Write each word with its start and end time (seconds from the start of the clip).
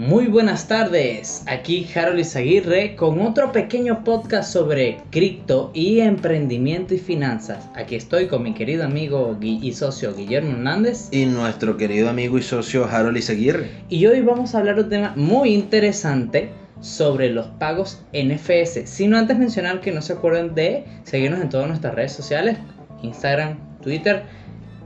Muy 0.00 0.28
buenas 0.28 0.66
tardes, 0.66 1.42
aquí 1.46 1.86
Harold 1.94 2.20
Izaguirre 2.20 2.96
con 2.96 3.20
otro 3.20 3.52
pequeño 3.52 4.02
podcast 4.02 4.50
sobre 4.50 4.96
cripto 5.10 5.70
y 5.74 6.00
emprendimiento 6.00 6.94
y 6.94 6.98
finanzas. 6.98 7.68
Aquí 7.74 7.96
estoy 7.96 8.26
con 8.26 8.42
mi 8.42 8.54
querido 8.54 8.84
amigo 8.84 9.36
y 9.42 9.70
socio 9.74 10.16
Guillermo 10.16 10.52
Hernández. 10.52 11.10
Y 11.12 11.26
nuestro 11.26 11.76
querido 11.76 12.08
amigo 12.08 12.38
y 12.38 12.42
socio 12.42 12.86
Harold 12.86 13.18
Izaguirre. 13.18 13.68
Y 13.90 14.06
hoy 14.06 14.22
vamos 14.22 14.54
a 14.54 14.60
hablar 14.60 14.76
de 14.76 14.82
un 14.84 14.88
tema 14.88 15.12
muy 15.16 15.52
interesante 15.52 16.48
sobre 16.80 17.28
los 17.28 17.48
pagos 17.58 18.00
NFS. 18.14 18.86
Sino 18.86 19.18
antes 19.18 19.36
mencionar 19.36 19.82
que 19.82 19.92
no 19.92 20.00
se 20.00 20.14
acuerden 20.14 20.54
de 20.54 20.86
seguirnos 21.04 21.42
en 21.42 21.50
todas 21.50 21.68
nuestras 21.68 21.94
redes 21.94 22.12
sociales, 22.12 22.56
Instagram, 23.02 23.58
Twitter 23.82 24.22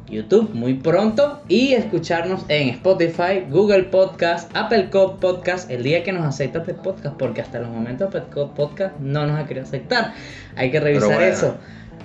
YouTube 0.09 0.51
muy 0.53 0.75
pronto 0.75 1.41
y 1.49 1.73
escucharnos 1.73 2.45
en 2.49 2.69
Spotify, 2.69 3.45
Google 3.51 3.85
Podcast, 3.85 4.51
Apple 4.55 4.89
Podcast, 4.93 5.71
el 5.71 5.83
día 5.83 6.03
que 6.03 6.13
nos 6.13 6.25
aceptas 6.25 6.67
de 6.67 6.75
podcast, 6.75 7.17
porque 7.17 7.41
hasta 7.41 7.61
los 7.61 7.71
momentos 7.71 8.09
Apple 8.09 8.47
Podcast 8.55 8.99
no 9.01 9.27
nos 9.27 9.39
ha 9.41 9.47
querido 9.47 9.65
aceptar. 9.65 10.13
Hay 10.57 10.71
que 10.71 10.81
revisar 10.81 11.23
eso. 11.23 11.57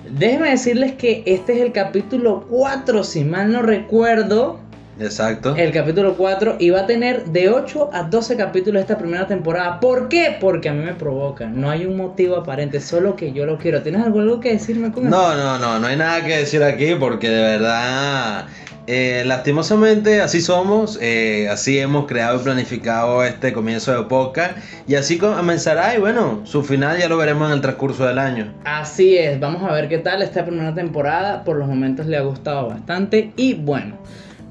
Déjenme 0.10 0.50
decirles 0.50 0.94
que 0.94 1.24
este 1.26 1.54
es 1.54 1.62
el 1.62 1.72
capítulo 1.72 2.46
4, 2.50 3.04
si 3.04 3.26
mal 3.26 3.52
no 3.52 3.62
recuerdo. 3.62 4.60
Exacto. 5.00 5.56
El 5.56 5.72
capítulo 5.72 6.16
4 6.16 6.58
y 6.60 6.70
va 6.72 6.82
a 6.82 6.86
tener 6.86 7.26
de 7.26 7.50
8 7.50 7.90
a 7.94 8.04
12 8.04 8.36
capítulos 8.36 8.82
esta 8.82 8.98
primera 8.98 9.28
temporada. 9.28 9.80
¿Por 9.80 10.10
qué? 10.10 10.38
Porque 10.40 10.70
a 10.70 10.74
mí 10.74 10.84
me 10.84 10.94
provoca. 10.94 11.48
No 11.48 11.70
hay 11.70 11.86
un 11.86 11.96
motivo 11.96 12.36
aparente, 12.36 12.82
solo 12.82 13.16
que 13.16 13.32
yo 13.32 13.46
lo 13.46 13.58
quiero. 13.58 13.82
¿Tienes 13.82 14.02
algo, 14.06 14.40
que 14.40 14.54
decirme 14.54 14.92
con 14.92 15.10
No, 15.10 15.36
no, 15.36 15.58
no, 15.58 15.80
no 15.80 15.88
hay 15.88 15.96
nada 15.96 16.24
que 16.26 16.38
decir 16.38 16.64
aquí 16.64 16.96
porque 16.96 17.30
de 17.30 17.42
verdad, 17.42 18.46
eh, 18.88 19.24
lastimosamente 19.26 20.22
así 20.22 20.42
somos, 20.42 20.98
eh, 21.02 21.48
así 21.50 21.80
hemos 21.80 22.06
creado 22.06 22.40
y 22.40 22.44
planificado 22.44 23.24
este 23.24 23.54
comienzo 23.54 23.96
de 23.96 24.08
podcast 24.08 24.58
y 24.88 24.96
así 24.96 25.18
comenzará 25.18 25.96
y 25.96 26.00
bueno, 26.00 26.42
su 26.44 26.64
final 26.64 27.00
ya 27.00 27.08
lo 27.08 27.18
veremos 27.18 27.48
en 27.48 27.54
el 27.54 27.62
transcurso 27.62 28.06
del 28.06 28.20
año. 28.20 28.54
Así 28.66 29.18
es, 29.18 29.40
vamos 29.40 29.64
a 29.64 29.74
ver 29.74 29.88
qué 29.88 30.00
tal 30.00 30.22
esta 30.22 30.46
primera 30.46 30.74
temporada. 30.74 31.44
Por 31.44 31.58
los 31.58 31.68
momentos 31.68 32.06
le 32.06 32.18
ha 32.18 32.22
gustado 32.22 32.70
bastante 32.70 33.32
y 33.36 33.54
bueno. 33.54 33.98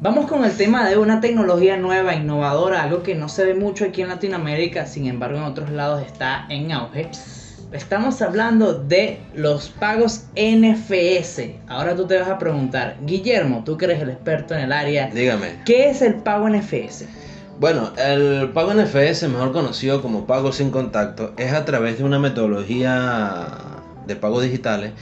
Vamos 0.01 0.27
con 0.27 0.45
el 0.45 0.57
tema 0.57 0.89
de 0.89 0.97
una 0.97 1.21
tecnología 1.21 1.77
nueva, 1.77 2.15
innovadora, 2.15 2.85
algo 2.85 3.03
que 3.03 3.17
no 3.17 3.29
se 3.29 3.45
ve 3.45 3.55
mucho 3.55 3.85
aquí 3.85 4.01
en 4.01 4.09
Latinoamérica, 4.09 4.87
sin 4.87 5.09
embargo 5.09 5.39
en 5.39 5.43
otros 5.43 5.71
lados 5.71 6.07
está 6.07 6.47
en 6.51 6.71
auge. 6.71 7.11
Estamos 7.73 8.23
hablando 8.23 8.75
de 8.75 9.19
los 9.35 9.71
pagos 9.71 10.27
NFS. 10.37 11.41
Ahora 11.67 11.97
tú 11.97 12.07
te 12.07 12.17
vas 12.17 12.29
a 12.29 12.39
preguntar, 12.39 12.97
Guillermo, 13.03 13.65
tú 13.65 13.77
que 13.77 13.87
eres 13.87 14.01
el 14.01 14.11
experto 14.11 14.55
en 14.55 14.61
el 14.61 14.73
área, 14.73 15.11
dígame, 15.13 15.63
¿qué 15.67 15.91
es 15.91 16.01
el 16.01 16.15
pago 16.15 16.49
NFS? 16.49 17.07
Bueno, 17.59 17.91
el 17.99 18.51
pago 18.51 18.73
NFS, 18.75 19.25
mejor 19.25 19.53
conocido 19.53 20.01
como 20.01 20.29
pago 20.29 20.53
sin 20.53 20.71
contacto, 20.71 21.35
es 21.37 21.53
a 21.53 21.65
través 21.65 21.99
de 21.99 22.05
una 22.05 22.21
metodología 22.21 23.49
de 24.07 24.15
pagos 24.15 24.45
digitales 24.45 24.93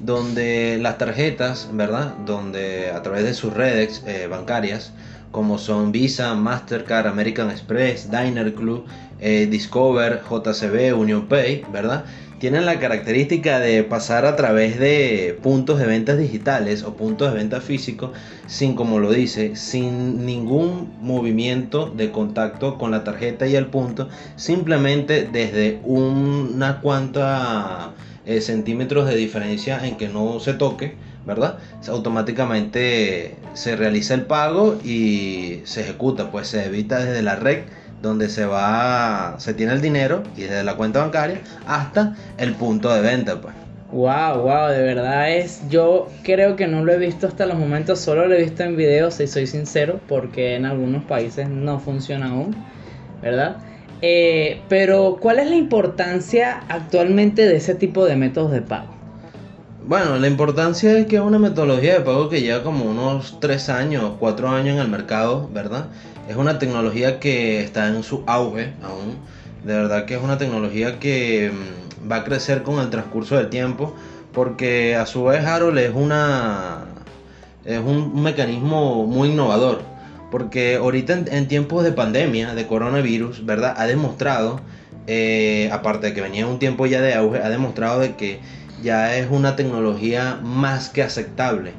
donde 0.00 0.78
las 0.80 0.98
tarjetas, 0.98 1.68
¿verdad? 1.72 2.14
Donde 2.24 2.90
a 2.90 3.02
través 3.02 3.24
de 3.24 3.34
sus 3.34 3.52
redes 3.52 4.02
eh, 4.06 4.26
bancarias, 4.28 4.92
como 5.30 5.58
son 5.58 5.92
Visa, 5.92 6.34
Mastercard, 6.34 7.06
American 7.06 7.50
Express, 7.50 8.10
Diner 8.10 8.54
Club, 8.54 8.84
eh, 9.20 9.46
Discover, 9.50 10.22
JCB, 10.22 10.96
Union 10.98 11.26
Pay, 11.26 11.64
¿verdad? 11.72 12.04
Tienen 12.38 12.66
la 12.66 12.78
característica 12.78 13.58
de 13.58 13.82
pasar 13.82 14.26
a 14.26 14.36
través 14.36 14.78
de 14.78 15.38
puntos 15.42 15.78
de 15.78 15.86
ventas 15.86 16.18
digitales 16.18 16.82
o 16.82 16.94
puntos 16.94 17.30
de 17.30 17.38
venta 17.38 17.62
físicos 17.62 18.10
sin, 18.46 18.74
como 18.74 18.98
lo 18.98 19.10
dice, 19.10 19.56
sin 19.56 20.26
ningún 20.26 20.92
movimiento 21.00 21.86
de 21.88 22.10
contacto 22.10 22.76
con 22.76 22.90
la 22.90 23.04
tarjeta 23.04 23.46
y 23.46 23.56
el 23.56 23.68
punto, 23.68 24.10
simplemente 24.36 25.26
desde 25.32 25.80
una 25.84 26.82
cuanta 26.82 27.94
eh, 28.26 28.40
centímetros 28.40 29.08
de 29.08 29.16
diferencia 29.16 29.86
en 29.86 29.96
que 29.96 30.08
no 30.08 30.40
se 30.40 30.54
toque, 30.54 30.96
¿verdad? 31.24 31.58
Automáticamente 31.88 33.36
se 33.54 33.76
realiza 33.76 34.14
el 34.14 34.22
pago 34.22 34.78
y 34.84 35.62
se 35.64 35.82
ejecuta, 35.82 36.30
pues 36.30 36.48
se 36.48 36.64
evita 36.66 37.04
desde 37.04 37.22
la 37.22 37.36
red 37.36 37.64
donde 38.02 38.28
se 38.28 38.44
va, 38.44 39.36
se 39.38 39.54
tiene 39.54 39.72
el 39.72 39.80
dinero 39.80 40.22
y 40.36 40.42
desde 40.42 40.64
la 40.64 40.76
cuenta 40.76 41.00
bancaria 41.00 41.40
hasta 41.66 42.16
el 42.38 42.54
punto 42.54 42.92
de 42.92 43.00
venta, 43.00 43.40
pues. 43.40 43.54
Wow, 43.92 44.42
wow, 44.42 44.68
de 44.68 44.82
verdad 44.82 45.30
es, 45.30 45.62
yo 45.70 46.08
creo 46.24 46.56
que 46.56 46.66
no 46.66 46.84
lo 46.84 46.92
he 46.92 46.98
visto 46.98 47.28
hasta 47.28 47.46
los 47.46 47.56
momentos, 47.56 48.00
solo 48.00 48.26
lo 48.26 48.34
he 48.34 48.42
visto 48.42 48.64
en 48.64 48.76
videos, 48.76 49.14
si 49.14 49.28
soy 49.28 49.46
sincero, 49.46 50.00
porque 50.08 50.56
en 50.56 50.66
algunos 50.66 51.04
países 51.04 51.48
no 51.48 51.78
funciona 51.78 52.30
aún, 52.30 52.54
¿verdad? 53.22 53.58
Eh, 54.02 54.60
pero, 54.68 55.16
¿cuál 55.20 55.38
es 55.38 55.48
la 55.48 55.56
importancia 55.56 56.62
actualmente 56.68 57.46
de 57.46 57.56
ese 57.56 57.74
tipo 57.74 58.04
de 58.04 58.16
métodos 58.16 58.52
de 58.52 58.62
pago? 58.62 58.94
Bueno, 59.86 60.18
la 60.18 60.26
importancia 60.26 60.98
es 60.98 61.06
que 61.06 61.16
es 61.16 61.22
una 61.22 61.38
metodología 61.38 61.94
de 61.94 62.00
pago 62.00 62.28
que 62.28 62.42
lleva 62.42 62.62
como 62.62 62.84
unos 62.84 63.38
3 63.40 63.68
años, 63.68 64.12
4 64.18 64.48
años 64.48 64.74
en 64.74 64.80
el 64.80 64.88
mercado, 64.88 65.48
¿verdad? 65.52 65.86
Es 66.28 66.36
una 66.36 66.58
tecnología 66.58 67.20
que 67.20 67.60
está 67.60 67.86
en 67.88 68.02
su 68.02 68.22
auge 68.26 68.72
aún. 68.82 69.16
De 69.64 69.74
verdad 69.74 70.04
que 70.04 70.14
es 70.14 70.22
una 70.22 70.38
tecnología 70.38 70.98
que 70.98 71.52
mm, 71.52 72.10
va 72.10 72.16
a 72.16 72.24
crecer 72.24 72.62
con 72.62 72.80
el 72.80 72.90
transcurso 72.90 73.36
del 73.36 73.48
tiempo, 73.48 73.94
porque 74.32 74.96
a 74.96 75.06
su 75.06 75.24
vez 75.24 75.44
Harold 75.44 75.78
es 75.78 75.94
una 75.94 76.84
es 77.64 77.78
un 77.80 78.22
mecanismo 78.22 79.06
muy 79.06 79.30
innovador 79.30 79.95
porque 80.30 80.76
ahorita 80.76 81.24
en, 81.30 81.48
tiempos 81.48 81.84
de 81.84 81.92
pandemia, 81.92 82.54
de 82.54 82.66
coronavirus, 82.66 83.46
¿verdad? 83.46 83.74
Ha 83.76 83.86
demostrado, 83.86 84.60
eh, 85.06 85.68
aparte 85.72 86.08
de 86.08 86.14
que 86.14 86.20
venía 86.20 86.46
un 86.46 86.58
tiempo 86.58 86.86
ya 86.86 87.00
de 87.00 87.14
auge, 87.14 87.42
ha 87.42 87.48
demostrado 87.48 88.00
de 88.00 88.16
que 88.16 88.40
ya 88.82 89.16
es 89.16 89.28
una 89.30 89.56
tecnología 89.56 90.38
más 90.42 90.88
que 90.88 91.02
aceptable. 91.02 91.72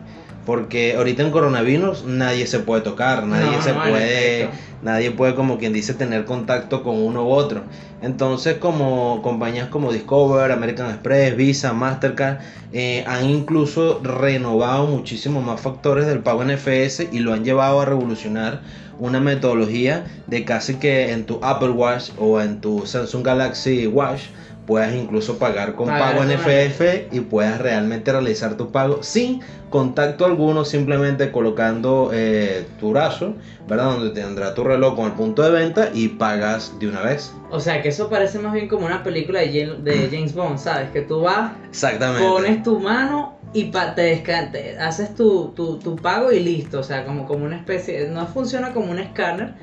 Porque 0.46 0.96
ahorita 0.96 1.24
en 1.24 1.31
coronavirus 1.31 2.06
nadie 2.06 2.47
se 2.47 2.59
puede 2.59 2.81
tocar, 2.81 3.28
nadie 3.28 3.62
se 3.62 3.74
puede 3.74 4.50
nadie 4.82 5.12
puede 5.12 5.36
como 5.36 5.58
quien 5.58 5.74
dice 5.74 5.94
tener 5.94 6.26
contacto 6.26 6.84
con 6.84 7.02
uno 7.02 7.26
u 7.26 7.30
otro. 7.30 7.64
Entonces 8.02 8.58
como 8.58 9.22
compañías 9.22 9.70
como 9.70 9.92
Discover, 9.92 10.52
American 10.52 10.90
Express, 10.90 11.36
Visa, 11.36 11.74
Mastercard 11.74 12.40
eh, 12.74 13.04
han 13.08 13.30
incluso 13.30 14.00
renovado 14.04 14.88
muchísimos 14.88 15.44
más 15.44 15.60
factores 15.62 16.06
del 16.06 16.20
pago 16.20 16.44
NFS 16.44 17.08
y 17.12 17.20
lo 17.20 17.34
han 17.34 17.44
llevado 17.44 17.82
a 17.82 17.86
revolucionar 17.86 18.62
una 19.00 19.20
metodología 19.20 20.06
de 20.28 20.44
casi 20.44 20.76
que 20.76 21.12
en 21.12 21.26
tu 21.26 21.40
Apple 21.44 21.70
Watch 21.70 22.12
o 22.18 22.42
en 22.42 22.62
tu 22.62 22.86
Samsung 22.86 23.24
Galaxy 23.24 23.88
Watch 23.88 24.22
puedas 24.67 24.94
incluso 24.94 25.39
pagar 25.39 25.75
con 25.75 25.88
pago 25.88 26.23
NFF 26.23 27.13
y 27.13 27.22
puedas 27.22 27.59
realmente 27.59 28.11
realizar 28.11 28.57
tu 28.57 28.69
pago 28.69 29.01
sin 29.01 29.39
contacto 29.69 30.25
alguno, 30.25 30.66
simplemente 30.66 31.31
colocando 31.31 32.11
eh, 32.13 32.66
tu 32.79 32.91
brazo, 32.91 33.35
¿verdad? 33.67 33.91
Donde 33.91 34.09
tendrá 34.09 34.53
tu 34.53 34.66
reloj 34.66 34.95
con 34.95 35.05
el 35.05 35.13
punto 35.13 35.41
de 35.41 35.51
venta 35.51 35.89
y 35.94 36.09
pagas 36.09 36.78
de 36.79 36.89
una 36.89 37.01
vez. 37.01 37.33
O 37.50 37.61
sea, 37.61 37.81
que 37.81 37.89
eso 37.89 38.09
parece 38.09 38.39
más 38.39 38.53
bien 38.53 38.67
como 38.67 38.85
una 38.85 39.03
película 39.03 39.39
de, 39.39 40.09
James 40.11 40.33
Bond, 40.33 40.59
¿sabes? 40.59 40.91
Que 40.91 41.01
tú 41.01 41.22
vas, 41.22 41.53
Exactamente. 41.69 42.28
pones 42.28 42.61
tu 42.61 42.79
mano 42.79 43.38
y 43.53 43.72
te, 43.72 44.78
haces 44.79 45.16
tu, 45.16 45.53
tu, 45.55 45.95
pago 45.95 46.31
y 46.31 46.41
listo. 46.41 46.79
O 46.79 46.84
sea, 46.84 47.05
como, 47.05 47.25
como 47.25 47.45
una 47.45 47.55
especie, 47.55 48.09
no 48.09 48.28
funciona 48.28 48.73
como 48.73 48.91
un 48.91 48.99
escáner 48.99 49.53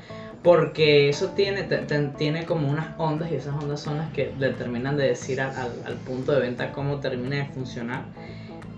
porque 0.45 1.09
eso 1.09 1.29
tiene, 1.29 1.63
tiene 2.19 2.45
como 2.45 2.69
unas 2.69 2.89
ondas 2.99 3.31
y 3.31 3.35
esas 3.35 3.55
ondas 3.55 3.81
son 3.81 3.97
las 3.97 4.13
que 4.13 4.31
determinan 4.37 4.95
de 4.95 5.07
decir 5.07 5.41
al, 5.41 5.55
al, 5.83 5.95
punto 6.05 6.33
de 6.33 6.41
venta 6.41 6.71
cómo 6.71 6.99
termina 6.99 7.37
de 7.37 7.45
funcionar. 7.45 8.03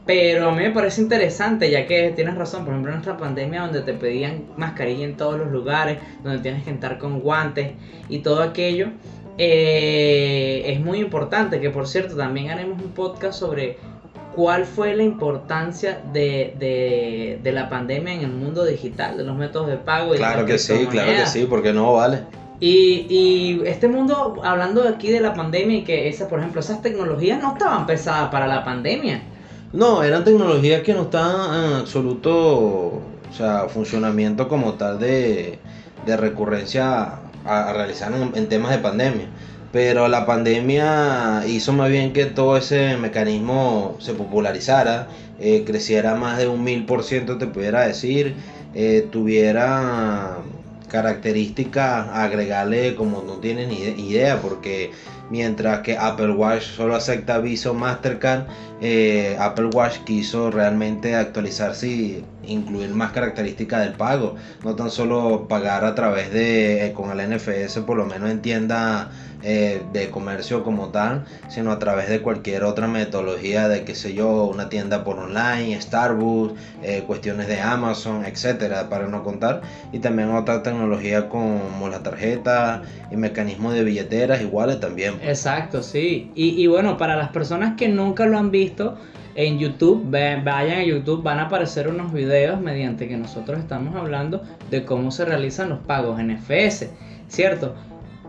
Pero 0.06 0.47
a 0.47 0.51
mí 0.53 0.63
me 0.63 0.72
parece 0.72 1.01
interesante, 1.01 1.69
ya 1.69 1.85
que 1.85 2.13
tienes 2.16 2.35
razón, 2.35 2.63
por 2.63 2.72
ejemplo 2.72 2.94
en 2.94 3.00
nuestra 3.00 3.17
pandemia 3.17 3.63
donde 3.63 3.81
te 3.81 3.92
pedían 3.92 4.45
mascarilla 4.56 5.03
en 5.03 5.18
todos 5.18 5.38
los 5.38 5.51
lugares, 5.51 5.97
donde 6.24 6.39
tienes 6.39 6.63
que 6.63 6.69
entrar 6.69 7.00
con 7.00 7.19
guantes 7.19 7.74
y 8.07 8.19
todo 8.19 8.44
aquello, 8.44 8.88
eh, 9.38 10.63
es 10.68 10.80
muy 10.80 11.00
importante, 11.00 11.59
que 11.59 11.69
por 11.69 11.86
cierto 11.86 12.15
también 12.15 12.50
haremos 12.50 12.81
un 12.81 12.92
podcast 12.92 13.38
sobre 13.38 13.77
cuál 14.38 14.66
fue 14.66 14.95
la 14.95 15.01
importancia 15.01 16.00
de, 16.13 17.42
la 17.44 17.69
pandemia 17.69 18.13
en 18.13 18.22
el 18.22 18.31
mundo 18.31 18.63
digital, 18.66 19.18
de 19.18 19.24
los 19.24 19.36
métodos 19.36 19.68
de 19.68 19.78
pago. 19.78 20.13
Y 20.13 20.19
claro 20.19 20.45
que 20.45 20.60
sí, 20.60 20.86
claro 20.86 21.12
que 21.12 21.25
sí, 21.25 21.48
porque 21.50 21.74
no 21.74 21.94
vale. 21.94 22.19
Y, 22.60 23.63
este 23.66 23.88
mundo, 23.88 24.39
hablando 24.44 24.88
aquí 24.88 25.10
de 25.10 25.22
la 25.22 25.34
pandemia 25.34 25.80
y 25.80 25.84
que 25.84 26.07
esa, 26.07 26.28
por 26.28 26.38
ejemplo, 26.38 26.62
esas 26.62 26.84
tecnologías 26.84 27.42
no 27.42 27.54
estaban 27.54 27.88
pesadas 27.88 28.30
para 28.30 28.45
la 28.45 28.63
pandemia. 28.63 29.24
No, 29.74 30.04
eran 30.04 30.24
tecnologías 30.24 30.83
que 30.83 30.94
no 30.94 31.01
estaban 31.04 31.72
en 31.72 31.74
absoluto, 31.78 32.38
o 32.38 33.01
sea, 33.36 33.68
funcionamiento 33.69 34.48
como 34.48 34.75
tal 34.75 35.00
de, 35.00 35.57
recurrencia 36.06 37.22
a, 37.44 37.74
realizar 37.74 38.13
en 38.13 38.50
temas 38.50 38.69
de 38.69 38.78
pandemia. 38.78 39.30
Pero 39.72 40.08
la 40.08 40.25
pandemia 40.25 41.44
hizo 41.48 41.74
más 41.74 41.90
bien 41.90 42.14
que 42.14 42.25
todo 42.25 42.58
ese 42.58 42.98
mecanismo 42.98 43.98
se 44.00 44.14
popularizara, 44.14 45.08
eh, 45.40 45.64
creciera 45.66 46.16
más 46.16 46.38
de 46.38 46.48
un 46.48 46.64
mil 46.64 46.86
por 46.86 47.04
ciento, 47.04 47.38
te 47.38 47.48
pudiera 47.48 47.86
decir, 47.86 48.36
eh, 48.74 49.08
tuviera 49.12 50.38
características 50.88 52.08
agregarle 52.14 52.96
como 52.96 53.22
no 53.22 53.34
tienen 53.34 53.72
idea 53.72 54.42
porque 54.42 54.92
mientras 55.30 55.81
que 55.81 55.98
Apple 55.98 56.31
Watch 56.31 56.64
solo 56.64 56.96
acepta 56.96 57.40
Visa 57.40 57.74
Mastercard, 57.74 58.46
eh, 58.81 59.36
Apple 59.40 59.69
Watch 59.74 60.00
quiso 60.06 60.50
realmente 60.52 61.16
actualizarse 61.16 61.88
y 61.88 62.25
incluir 62.46 62.92
más 62.92 63.12
características 63.12 63.81
del 63.81 63.94
pago, 63.94 64.36
no 64.64 64.75
tan 64.75 64.90
solo 64.90 65.48
pagar 65.48 65.84
a 65.84 65.96
través 65.96 66.31
de 66.31 66.94
con 66.96 67.12
el 67.12 67.30
NFS 67.30 67.80
por 67.81 67.98
lo 67.98 68.06
menos 68.06 68.30
en 68.30 68.42
tienda 68.42 69.12
eh, 69.44 69.81
de 69.94 70.10
comercio 70.10 70.63
como 70.63 70.89
tal, 70.89 71.25
sino 71.48 71.72
a 71.72 71.80
través 71.80 72.10
de 72.10 72.22
cualquier 72.22 72.63
otra 72.63 72.88
metodología 72.88 73.68
de, 73.68 73.84
qué 73.84 73.95
sé 73.95 74.13
yo, 74.13 74.45
una 74.45 74.69
tienda 74.69 75.04
por 75.04 75.19
online, 75.19 75.80
Starbucks, 75.80 76.54
eh, 76.84 77.04
cuestiones 77.06 77.48
de 77.48 77.60
Amazon, 77.60 78.25
etcétera, 78.25 78.89
para 78.89 79.07
no 79.07 79.24
contar. 79.24 79.62
Y 79.92 80.00
también 80.00 80.31
otra 80.31 80.63
tecnología 80.63 81.30
como 81.30 81.88
la 81.89 82.04
tarjeta 82.04 82.81
y 83.12 83.16
mecanismos 83.16 83.74
de 83.74 83.84
billeteras 83.84 84.42
iguales 84.42 84.80
también. 84.80 85.16
Exacto, 85.22 85.83
sí. 85.83 86.31
Y, 86.36 86.62
y 86.62 86.68
bueno, 86.68 86.98
para 86.98 87.16
las 87.16 87.30
personas 87.30 87.75
que 87.78 87.88
nunca 87.88 88.25
lo 88.25 88.38
han 88.38 88.51
visto, 88.51 88.98
en 89.38 89.60
YouTube, 89.60 90.04
vayan 90.10 90.80
a 90.80 90.83
YouTube, 90.83 91.22
van 91.22 91.38
a 91.38 91.44
aparecer 91.44 91.88
unos 91.88 92.12
videos 92.12 92.60
mediante 92.60 93.07
que 93.07 93.18
nosotros 93.18 93.60
estamos 93.60 93.95
hablando 93.95 94.42
de 94.72 94.83
cómo 94.83 95.12
se 95.12 95.25
realizan 95.25 95.69
los 95.69 95.78
pagos 95.78 96.19
en 96.19 96.31
FS, 96.31 96.90
¿cierto? 97.28 97.75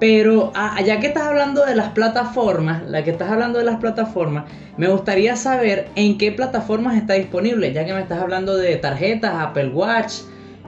Pero 0.01 0.53
ah, 0.55 0.81
ya 0.83 1.01
que 1.01 1.09
estás 1.09 1.25
hablando 1.25 1.65
de 1.65 1.75
las 1.75 1.89
plataformas, 1.89 2.89
la 2.89 3.03
que 3.03 3.11
estás 3.11 3.31
hablando 3.31 3.59
de 3.59 3.65
las 3.65 3.77
plataformas, 3.77 4.45
me 4.77 4.89
gustaría 4.89 5.35
saber 5.35 5.89
en 5.97 6.19
qué 6.19 6.31
plataformas 6.31 6.97
está 6.97 7.15
disponible, 7.15 7.73
ya 7.73 7.85
que 7.85 7.93
me 7.93 8.01
estás 8.01 8.21
hablando 8.21 8.57
de 8.57 8.77
tarjetas, 8.77 9.35
Apple 9.35 9.71
Watch, 9.71 10.21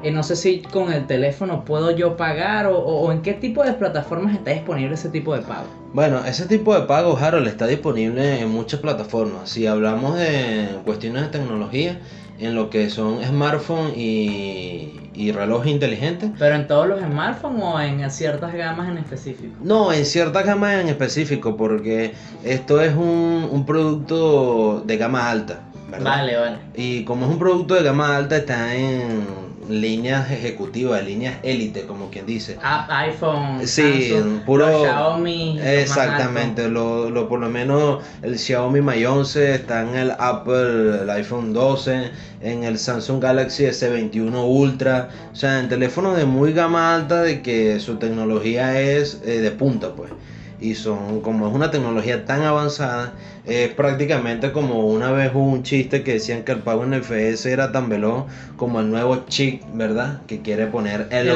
eh, 0.02 0.10
no 0.10 0.22
sé 0.22 0.34
si 0.34 0.62
con 0.62 0.92
el 0.92 1.06
teléfono 1.06 1.64
puedo 1.64 1.90
yo 1.90 2.16
pagar 2.16 2.66
o, 2.66 3.12
en 3.12 3.20
qué 3.20 3.34
tipo 3.34 3.62
de 3.62 3.74
plataformas 3.74 4.34
está 4.34 4.52
disponible 4.52 4.94
ese 4.94 5.10
tipo 5.10 5.34
de 5.34 5.42
pago. 5.42 5.66
Bueno, 5.92 6.24
ese 6.24 6.46
tipo 6.46 6.74
de 6.74 6.86
pago, 6.86 7.16
Harold, 7.18 7.46
está 7.46 7.66
disponible 7.66 8.40
en 8.40 8.48
muchas 8.50 8.80
plataformas. 8.80 9.50
Si 9.50 9.66
hablamos 9.66 10.16
de 10.16 10.68
cuestiones 10.84 11.22
de 11.24 11.28
tecnología, 11.28 12.00
en 12.40 12.54
lo 12.54 12.70
que 12.70 12.90
son 12.90 13.22
smartphones 13.22 13.96
y, 13.96 15.10
y 15.14 15.32
relojes 15.32 15.70
inteligentes. 15.70 16.30
¿Pero 16.38 16.54
en 16.54 16.66
todos 16.66 16.88
los 16.88 17.00
smartphones 17.00 17.62
o 17.62 17.80
en 17.80 18.10
ciertas 18.10 18.54
gamas 18.54 18.88
en 18.88 18.98
específico? 18.98 19.54
No, 19.62 19.92
en 19.92 20.06
ciertas 20.06 20.44
gamas 20.44 20.80
en 20.80 20.88
específico, 20.88 21.56
porque 21.56 22.14
esto 22.44 22.80
es 22.80 22.94
un, 22.94 23.48
un 23.50 23.66
producto 23.66 24.82
de 24.84 24.96
gama 24.96 25.30
alta. 25.30 25.60
¿verdad? 25.90 26.04
Vale, 26.04 26.36
vale. 26.36 26.56
Y 26.74 27.04
como 27.04 27.26
es 27.26 27.32
un 27.32 27.38
producto 27.38 27.74
de 27.74 27.82
gama 27.82 28.16
alta, 28.16 28.36
está 28.36 28.74
en 28.74 29.39
líneas 29.70 30.30
ejecutivas, 30.30 31.04
líneas 31.04 31.36
élite, 31.42 31.86
como 31.86 32.10
quien 32.10 32.26
dice. 32.26 32.58
iPhone, 32.62 33.66
sí, 33.66 34.14
puro 34.44 34.66
Xiaomi. 34.82 35.60
Exactamente, 35.62 36.68
lo, 36.68 37.10
lo, 37.10 37.28
por 37.28 37.40
lo 37.40 37.48
menos 37.48 38.02
el 38.22 38.38
Xiaomi 38.38 38.80
Mi 38.80 39.04
11 39.04 39.54
está 39.54 39.82
en 39.82 39.94
el 39.94 40.10
Apple, 40.18 41.02
el 41.02 41.10
iPhone 41.10 41.52
12, 41.52 42.10
en 42.40 42.64
el 42.64 42.78
Samsung 42.78 43.22
Galaxy 43.22 43.64
S21 43.64 44.44
Ultra, 44.44 45.08
o 45.32 45.36
sea, 45.36 45.60
en 45.60 45.68
teléfonos 45.68 46.16
de 46.16 46.24
muy 46.24 46.52
gama 46.52 46.94
alta 46.94 47.22
de 47.22 47.42
que 47.42 47.80
su 47.80 47.96
tecnología 47.96 48.80
es 48.80 49.20
eh, 49.24 49.40
de 49.40 49.50
punta, 49.50 49.94
pues 49.94 50.10
y 50.60 50.74
son 50.74 51.20
como 51.20 51.48
es 51.48 51.54
una 51.54 51.70
tecnología 51.70 52.24
tan 52.24 52.42
avanzada 52.42 53.14
es 53.46 53.70
prácticamente 53.70 54.52
como 54.52 54.86
una 54.86 55.10
vez 55.10 55.30
hubo 55.32 55.50
un 55.50 55.62
chiste 55.62 56.02
que 56.02 56.14
decían 56.14 56.42
que 56.42 56.52
el 56.52 56.58
pago 56.58 56.84
en 56.84 56.94
FS 56.94 57.50
era 57.50 57.72
tan 57.72 57.88
veloz 57.88 58.26
como 58.56 58.80
el 58.80 58.90
nuevo 58.90 59.24
chip 59.28 59.62
verdad 59.72 60.20
que 60.26 60.42
quiere 60.42 60.66
poner 60.66 61.08
el 61.10 61.28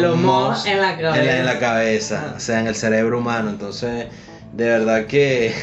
en 0.66 0.80
la 0.80 0.96
cabeza 0.98 1.38
en 1.38 1.46
la 1.46 1.58
cabeza 1.58 2.34
o 2.36 2.40
sea 2.40 2.60
en 2.60 2.66
el 2.66 2.74
cerebro 2.74 3.18
humano. 3.18 3.50
Entonces 3.50 4.06
de 4.52 4.68
verdad 4.68 5.06
que 5.06 5.54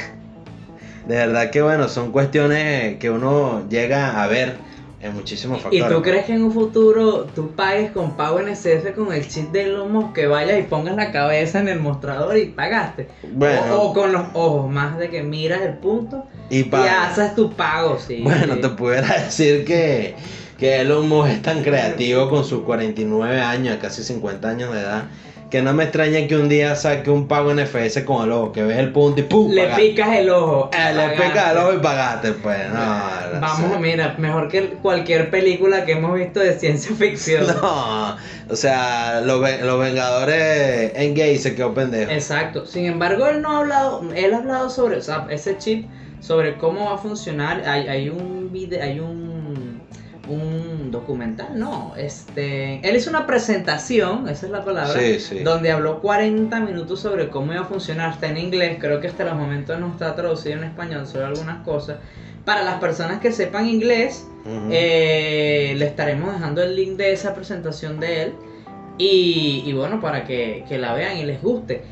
de 1.07 1.15
verdad 1.15 1.51
que 1.51 1.61
bueno 1.61 1.87
son 1.87 2.11
cuestiones 2.11 2.97
que 2.97 3.09
uno 3.11 3.67
llega 3.69 4.23
a 4.23 4.27
ver 4.27 4.70
en 5.01 5.13
muchísimos 5.13 5.61
factores. 5.61 5.85
¿Y 5.85 5.93
tú 5.93 6.01
crees 6.01 6.25
que 6.25 6.33
en 6.33 6.43
un 6.43 6.51
futuro 6.51 7.27
tú 7.33 7.51
pagues 7.51 7.91
con 7.91 8.15
pago 8.15 8.41
NSF 8.41 8.93
con 8.95 9.11
el 9.13 9.27
chip 9.27 9.51
de 9.51 9.67
lomo 9.67 10.13
que 10.13 10.27
vayas 10.27 10.59
y 10.59 10.63
pongas 10.63 10.95
la 10.95 11.11
cabeza 11.11 11.59
en 11.59 11.69
el 11.69 11.79
mostrador 11.79 12.37
y 12.37 12.45
pagaste? 12.45 13.07
Bueno, 13.31 13.81
o, 13.81 13.93
con 13.93 14.11
los 14.11 14.27
ojos, 14.33 14.69
más 14.69 14.97
de 14.97 15.09
que 15.09 15.23
miras 15.23 15.61
el 15.61 15.77
punto 15.77 16.25
y, 16.49 16.69
haces 16.73 17.35
tu 17.35 17.51
pago, 17.53 17.97
sí. 17.99 18.21
Bueno, 18.21 18.57
te 18.57 18.69
pudiera 18.69 19.07
decir 19.25 19.65
que, 19.65 20.15
que 20.57 20.81
Elon 20.81 21.07
Musk 21.09 21.29
es 21.29 21.41
tan 21.41 21.63
creativo 21.63 22.29
con 22.29 22.43
sus 22.43 22.61
49 22.63 23.41
años, 23.41 23.77
casi 23.81 24.03
50 24.03 24.49
años 24.49 24.73
de 24.73 24.81
edad 24.81 25.05
que 25.51 25.61
no 25.61 25.73
me 25.73 25.83
extraña 25.83 26.25
que 26.27 26.37
un 26.37 26.47
día 26.47 26.75
saque 26.77 27.09
un 27.09 27.27
pago 27.27 27.51
en 27.51 27.59
FS 27.59 28.05
con 28.05 28.23
el 28.23 28.31
ojo, 28.31 28.53
que 28.53 28.63
ves 28.63 28.77
el 28.77 28.93
punto 28.93 29.19
y 29.19 29.23
¡pum! 29.23 29.51
Le 29.51 29.67
picas 29.75 30.17
el 30.17 30.29
ojo. 30.29 30.71
Eh, 30.73 30.93
le 30.93 31.09
picas 31.09 31.51
el 31.51 31.57
ojo 31.57 31.73
y 31.73 31.77
pagaste, 31.79 32.31
pues. 32.31 32.69
No, 32.69 33.39
Vamos, 33.41 33.79
mira, 33.81 34.15
mejor 34.17 34.47
que 34.47 34.69
cualquier 34.81 35.29
película 35.29 35.83
que 35.83 35.91
hemos 35.91 36.15
visto 36.15 36.39
de 36.39 36.57
ciencia 36.57 36.95
ficción. 36.95 37.45
No, 37.61 38.15
o 38.49 38.55
sea, 38.55 39.21
los, 39.21 39.41
los 39.61 39.79
Vengadores 39.79 40.93
en 40.95 41.13
gay 41.13 41.37
se 41.37 41.53
quedó 41.53 41.73
pendejo. 41.73 42.11
Exacto. 42.11 42.65
Sin 42.65 42.85
embargo, 42.85 43.27
él 43.27 43.41
no 43.41 43.51
ha 43.51 43.59
hablado, 43.59 44.01
él 44.15 44.33
ha 44.33 44.37
hablado 44.37 44.69
sobre, 44.69 44.97
o 44.97 45.01
sea, 45.01 45.27
ese 45.29 45.57
chip, 45.57 45.85
sobre 46.21 46.55
cómo 46.57 46.85
va 46.85 46.95
a 46.95 46.97
funcionar. 46.97 47.67
Hay, 47.67 47.87
hay 47.87 48.09
un 48.09 48.51
video, 48.51 48.81
hay 48.81 48.99
un 49.01 49.20
un 50.31 50.91
documental, 50.91 51.57
no, 51.57 51.93
este, 51.97 52.87
él 52.87 52.95
hizo 52.95 53.09
una 53.09 53.25
presentación, 53.25 54.27
esa 54.29 54.45
es 54.45 54.51
la 54.51 54.63
palabra, 54.63 54.99
donde 55.43 55.71
habló 55.71 56.01
40 56.01 56.59
minutos 56.61 57.01
sobre 57.01 57.29
cómo 57.29 57.53
iba 57.53 57.61
a 57.61 57.65
funcionar, 57.65 58.13
está 58.13 58.27
en 58.27 58.37
inglés, 58.37 58.77
creo 58.79 58.99
que 58.99 59.07
hasta 59.07 59.23
los 59.23 59.35
momentos 59.35 59.79
no 59.79 59.91
está 59.91 60.15
traducido 60.15 60.57
en 60.57 60.63
español, 60.63 61.07
solo 61.07 61.27
algunas 61.27 61.63
cosas. 61.63 61.97
Para 62.45 62.63
las 62.63 62.79
personas 62.79 63.19
que 63.19 63.31
sepan 63.31 63.67
inglés, 63.67 64.27
eh, 64.71 65.75
le 65.77 65.85
estaremos 65.85 66.33
dejando 66.33 66.63
el 66.63 66.75
link 66.75 66.97
de 66.97 67.13
esa 67.13 67.35
presentación 67.35 67.99
de 67.99 68.23
él 68.23 68.33
y, 68.97 69.71
bueno, 69.73 70.01
para 70.01 70.25
que, 70.25 70.65
que 70.67 70.77
la 70.77 70.93
vean 70.93 71.17
y 71.17 71.25
les 71.25 71.41
guste. 71.41 71.83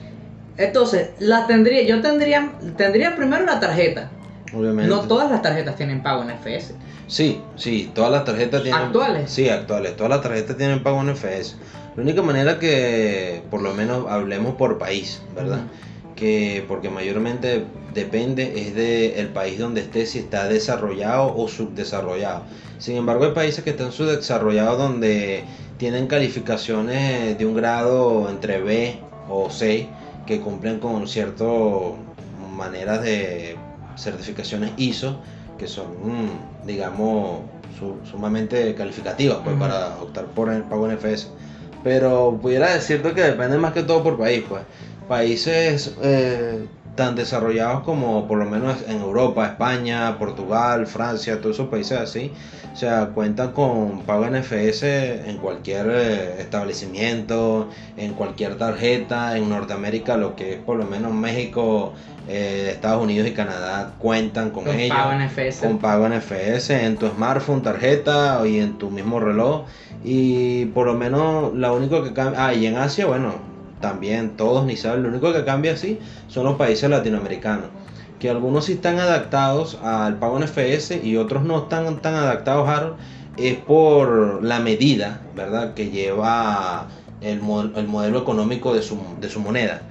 Entonces, 0.57 1.11
la 1.19 1.47
tendría, 1.47 1.83
yo 1.83 2.01
tendría, 2.01 2.51
tendría 2.75 3.15
primero 3.15 3.45
la 3.45 3.59
tarjeta. 3.59 4.11
Obviamente. 4.53 4.89
No 4.89 5.01
todas 5.01 5.29
las 5.29 5.41
tarjetas 5.41 5.75
tienen 5.75 6.01
pago 6.01 6.23
en 6.23 6.31
FS. 6.31 6.73
Sí, 7.07 7.41
sí, 7.55 7.91
todas 7.93 8.11
las 8.11 8.25
tarjetas 8.25 8.63
tienen. 8.63 8.81
¿Actuales? 8.81 9.29
Sí, 9.31 9.49
actuales. 9.49 9.95
Todas 9.95 10.11
las 10.11 10.21
tarjetas 10.21 10.57
tienen 10.57 10.83
pago 10.83 11.01
en 11.01 11.09
FS. 11.09 11.55
La 11.95 12.03
única 12.03 12.21
manera 12.21 12.59
que, 12.59 13.41
por 13.49 13.61
lo 13.61 13.73
menos, 13.73 14.05
hablemos 14.09 14.55
por 14.55 14.77
país, 14.77 15.21
¿verdad? 15.35 15.61
Que 16.15 16.63
porque 16.67 16.89
mayormente 16.89 17.65
depende 17.93 18.61
es 18.61 18.75
del 18.75 19.13
el 19.17 19.27
país 19.29 19.59
donde 19.59 19.81
esté, 19.81 20.05
si 20.05 20.19
está 20.19 20.47
desarrollado 20.47 21.35
o 21.35 21.47
subdesarrollado. 21.47 22.43
Sin 22.77 22.95
embargo, 22.95 23.25
hay 23.25 23.31
países 23.31 23.63
que 23.63 23.71
están 23.71 23.91
subdesarrollados 23.91 24.77
donde 24.77 25.43
tienen 25.77 26.07
calificaciones 26.07 27.37
de 27.37 27.45
un 27.45 27.55
grado 27.55 28.29
entre 28.29 28.61
B 28.61 28.99
o 29.29 29.49
C 29.49 29.87
que 30.25 30.39
cumplen 30.39 30.79
con 30.79 31.07
ciertas 31.07 31.47
maneras 32.55 33.01
de 33.01 33.57
certificaciones 33.99 34.71
ISO 34.77 35.19
que 35.57 35.67
son, 35.67 35.87
mm, 36.03 36.65
digamos, 36.65 37.41
sumamente 38.09 38.73
calificativas 38.75 39.39
pues, 39.43 39.55
para 39.57 39.97
optar 40.01 40.25
por 40.27 40.51
el 40.51 40.63
pago 40.63 40.89
en 40.89 40.97
FS. 40.97 41.27
Pero 41.83 42.39
pudiera 42.41 42.73
decirte 42.73 43.13
que 43.13 43.21
depende 43.21 43.57
más 43.57 43.73
que 43.73 43.83
todo 43.83 44.03
por 44.03 44.17
país, 44.17 44.43
pues. 44.47 44.63
Países 45.07 45.95
eh, 46.01 46.65
tan 46.99 47.15
desarrollados 47.15 47.83
como 47.83 48.27
por 48.27 48.39
lo 48.39 48.45
menos 48.45 48.83
en 48.89 48.99
Europa, 48.99 49.45
España, 49.45 50.17
Portugal, 50.19 50.85
Francia, 50.85 51.39
todos 51.39 51.55
esos 51.55 51.69
países 51.69 51.97
así, 51.97 52.29
o 52.73 52.75
sea, 52.75 53.11
cuentan 53.15 53.53
con 53.53 54.01
pago 54.01 54.27
NFS 54.27 54.83
en 54.83 55.37
cualquier 55.37 55.87
eh, 55.89 56.41
establecimiento, 56.41 57.69
en 57.95 58.15
cualquier 58.15 58.57
tarjeta, 58.57 59.37
en 59.37 59.47
Norteamérica, 59.47 60.17
lo 60.17 60.35
que 60.35 60.55
es 60.55 60.59
por 60.59 60.75
lo 60.75 60.83
menos 60.83 61.13
México, 61.13 61.93
eh, 62.27 62.71
Estados 62.73 63.01
Unidos 63.01 63.29
y 63.29 63.31
Canadá 63.31 63.93
cuentan 63.97 64.49
con, 64.49 64.65
con 64.65 64.77
ellos. 64.77 64.97
Pago 64.97 65.23
NFS. 65.23 65.61
Con 65.61 65.77
pago 65.79 66.09
NFS 66.09 66.71
en 66.71 66.97
tu 66.97 67.07
smartphone, 67.07 67.61
tarjeta 67.61 68.45
y 68.45 68.59
en 68.59 68.77
tu 68.77 68.89
mismo 68.89 69.21
reloj. 69.21 69.63
Y 70.03 70.65
por 70.65 70.85
lo 70.85 70.95
menos 70.95 71.53
lo 71.53 71.73
único 71.73 72.03
que 72.03 72.11
cambia. 72.11 72.47
Ah, 72.47 72.53
y 72.53 72.65
en 72.65 72.75
Asia, 72.75 73.05
bueno, 73.05 73.48
también 73.79 74.37
todos 74.37 74.65
ni 74.65 74.77
saben. 74.77 75.03
Lo 75.03 75.09
único 75.09 75.33
que 75.33 75.43
cambia 75.45 75.73
así 75.73 75.99
son 76.27 76.45
los 76.45 76.55
países 76.55 76.89
latinoamericanos. 76.89 77.65
Que 78.19 78.29
algunos 78.29 78.65
sí 78.65 78.73
están 78.73 78.99
adaptados 78.99 79.79
al 79.81 80.17
pago 80.17 80.39
NFS 80.39 81.03
y 81.03 81.15
otros 81.17 81.43
no 81.43 81.59
están 81.59 82.01
tan 82.01 82.15
adaptados, 82.15 82.67
a 82.67 82.95
Es 83.37 83.57
por 83.57 84.43
la 84.43 84.59
medida, 84.59 85.21
¿verdad? 85.35 85.73
Que 85.73 85.89
lleva 85.89 86.87
el, 87.21 87.39
el 87.75 87.87
modelo 87.87 88.19
económico 88.19 88.73
de 88.73 88.81
su, 88.81 88.97
de 89.21 89.29
su 89.29 89.39
moneda 89.39 89.81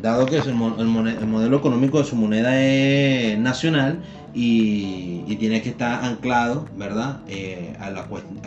dado 0.00 0.26
que 0.26 0.36
el, 0.36 0.54
modelo 0.54 1.56
económico 1.56 1.98
de 1.98 2.04
su 2.04 2.16
moneda 2.16 2.60
es 2.62 3.38
nacional 3.38 3.98
y, 4.34 5.24
y 5.26 5.36
tiene 5.36 5.62
que 5.62 5.70
estar 5.70 6.04
anclado, 6.04 6.66
¿verdad? 6.76 7.20
Eh, 7.28 7.74
a, 7.80 7.90
la 7.90 8.06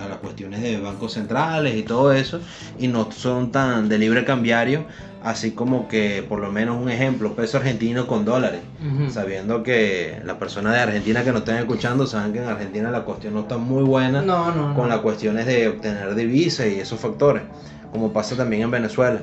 las 0.09 0.17
cuestiones 0.19 0.61
de 0.61 0.79
bancos 0.79 1.13
centrales 1.13 1.75
y 1.75 1.83
todo 1.83 2.13
eso, 2.13 2.39
y 2.79 2.87
no 2.87 3.11
son 3.11 3.51
tan 3.51 3.89
de 3.89 3.97
libre 3.97 4.23
cambiario, 4.25 4.85
así 5.23 5.51
como 5.51 5.87
que, 5.87 6.23
por 6.27 6.39
lo 6.39 6.51
menos 6.51 6.81
un 6.81 6.89
ejemplo, 6.89 7.35
peso 7.35 7.57
argentino 7.57 8.07
con 8.07 8.25
dólares. 8.25 8.61
Sabiendo 9.09 9.63
que 9.63 10.19
las 10.25 10.37
personas 10.37 10.73
de 10.73 10.79
Argentina 10.79 11.23
que 11.23 11.31
nos 11.31 11.39
estén 11.41 11.57
escuchando 11.57 12.07
saben 12.07 12.33
que 12.33 12.39
en 12.39 12.45
Argentina 12.49 12.89
la 12.91 13.03
cuestión 13.03 13.33
no 13.33 13.41
está 13.41 13.57
muy 13.57 13.83
buena 13.83 14.21
No, 14.21 14.51
no, 14.53 14.69
no. 14.69 14.75
con 14.75 14.89
las 14.89 14.99
cuestiones 14.99 15.45
de 15.45 15.67
obtener 15.67 16.15
divisas 16.15 16.67
y 16.67 16.79
esos 16.79 16.99
factores, 16.99 17.43
como 17.91 18.11
pasa 18.11 18.35
también 18.35 18.63
en 18.63 18.71
Venezuela. 18.71 19.21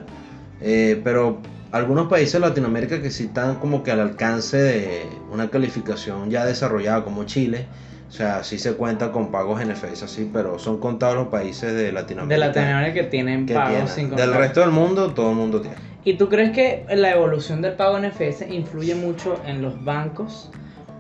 Eh, 0.61 1.01
pero 1.05 1.39
algunos 1.73 2.09
países 2.09 2.35
de 2.35 2.41
Latinoamérica 2.41 3.03
que 3.03 3.11
sí 3.11 3.25
están 3.25 3.57
como 3.57 3.83
que 3.83 3.91
al 3.91 4.01
alcance 4.01 4.57
de 4.57 5.07
una 5.33 5.49
calificación 5.49 6.31
ya 6.31 6.45
desarrollada, 6.45 7.05
como 7.05 7.25
Chile, 7.25 7.67
o 8.09 8.11
sea, 8.11 8.43
sí 8.43 8.59
se 8.59 8.73
cuenta 8.73 9.13
con 9.13 9.31
pagos 9.31 9.63
NFS 9.63 10.05
así, 10.05 10.31
pero 10.33 10.59
son 10.59 10.81
contados 10.81 11.15
los 11.15 11.29
países 11.29 11.75
de 11.75 11.85
De 11.85 11.93
Latinoamérica. 11.93 12.47
Latinoamérica 12.47 12.95
que 12.95 13.05
tienen 13.05 13.45
que 13.45 13.55
pagos 13.55 13.95
tienen. 13.95 14.11
sin 14.11 14.17
Del 14.17 14.33
resto 14.33 14.61
del 14.61 14.71
mundo, 14.71 15.13
todo 15.13 15.31
el 15.31 15.37
mundo 15.37 15.61
tiene. 15.61 15.77
¿Y 16.05 16.15
tú 16.15 16.29
crees 16.31 16.53
que 16.53 16.87
la 16.95 17.11
evolución 17.11 17.61
del 17.61 17.75
pago 17.75 17.99
NFS 17.99 18.49
influye 18.49 18.95
mucho 18.95 19.39
en 19.47 19.61
los 19.61 19.85
bancos 19.85 20.51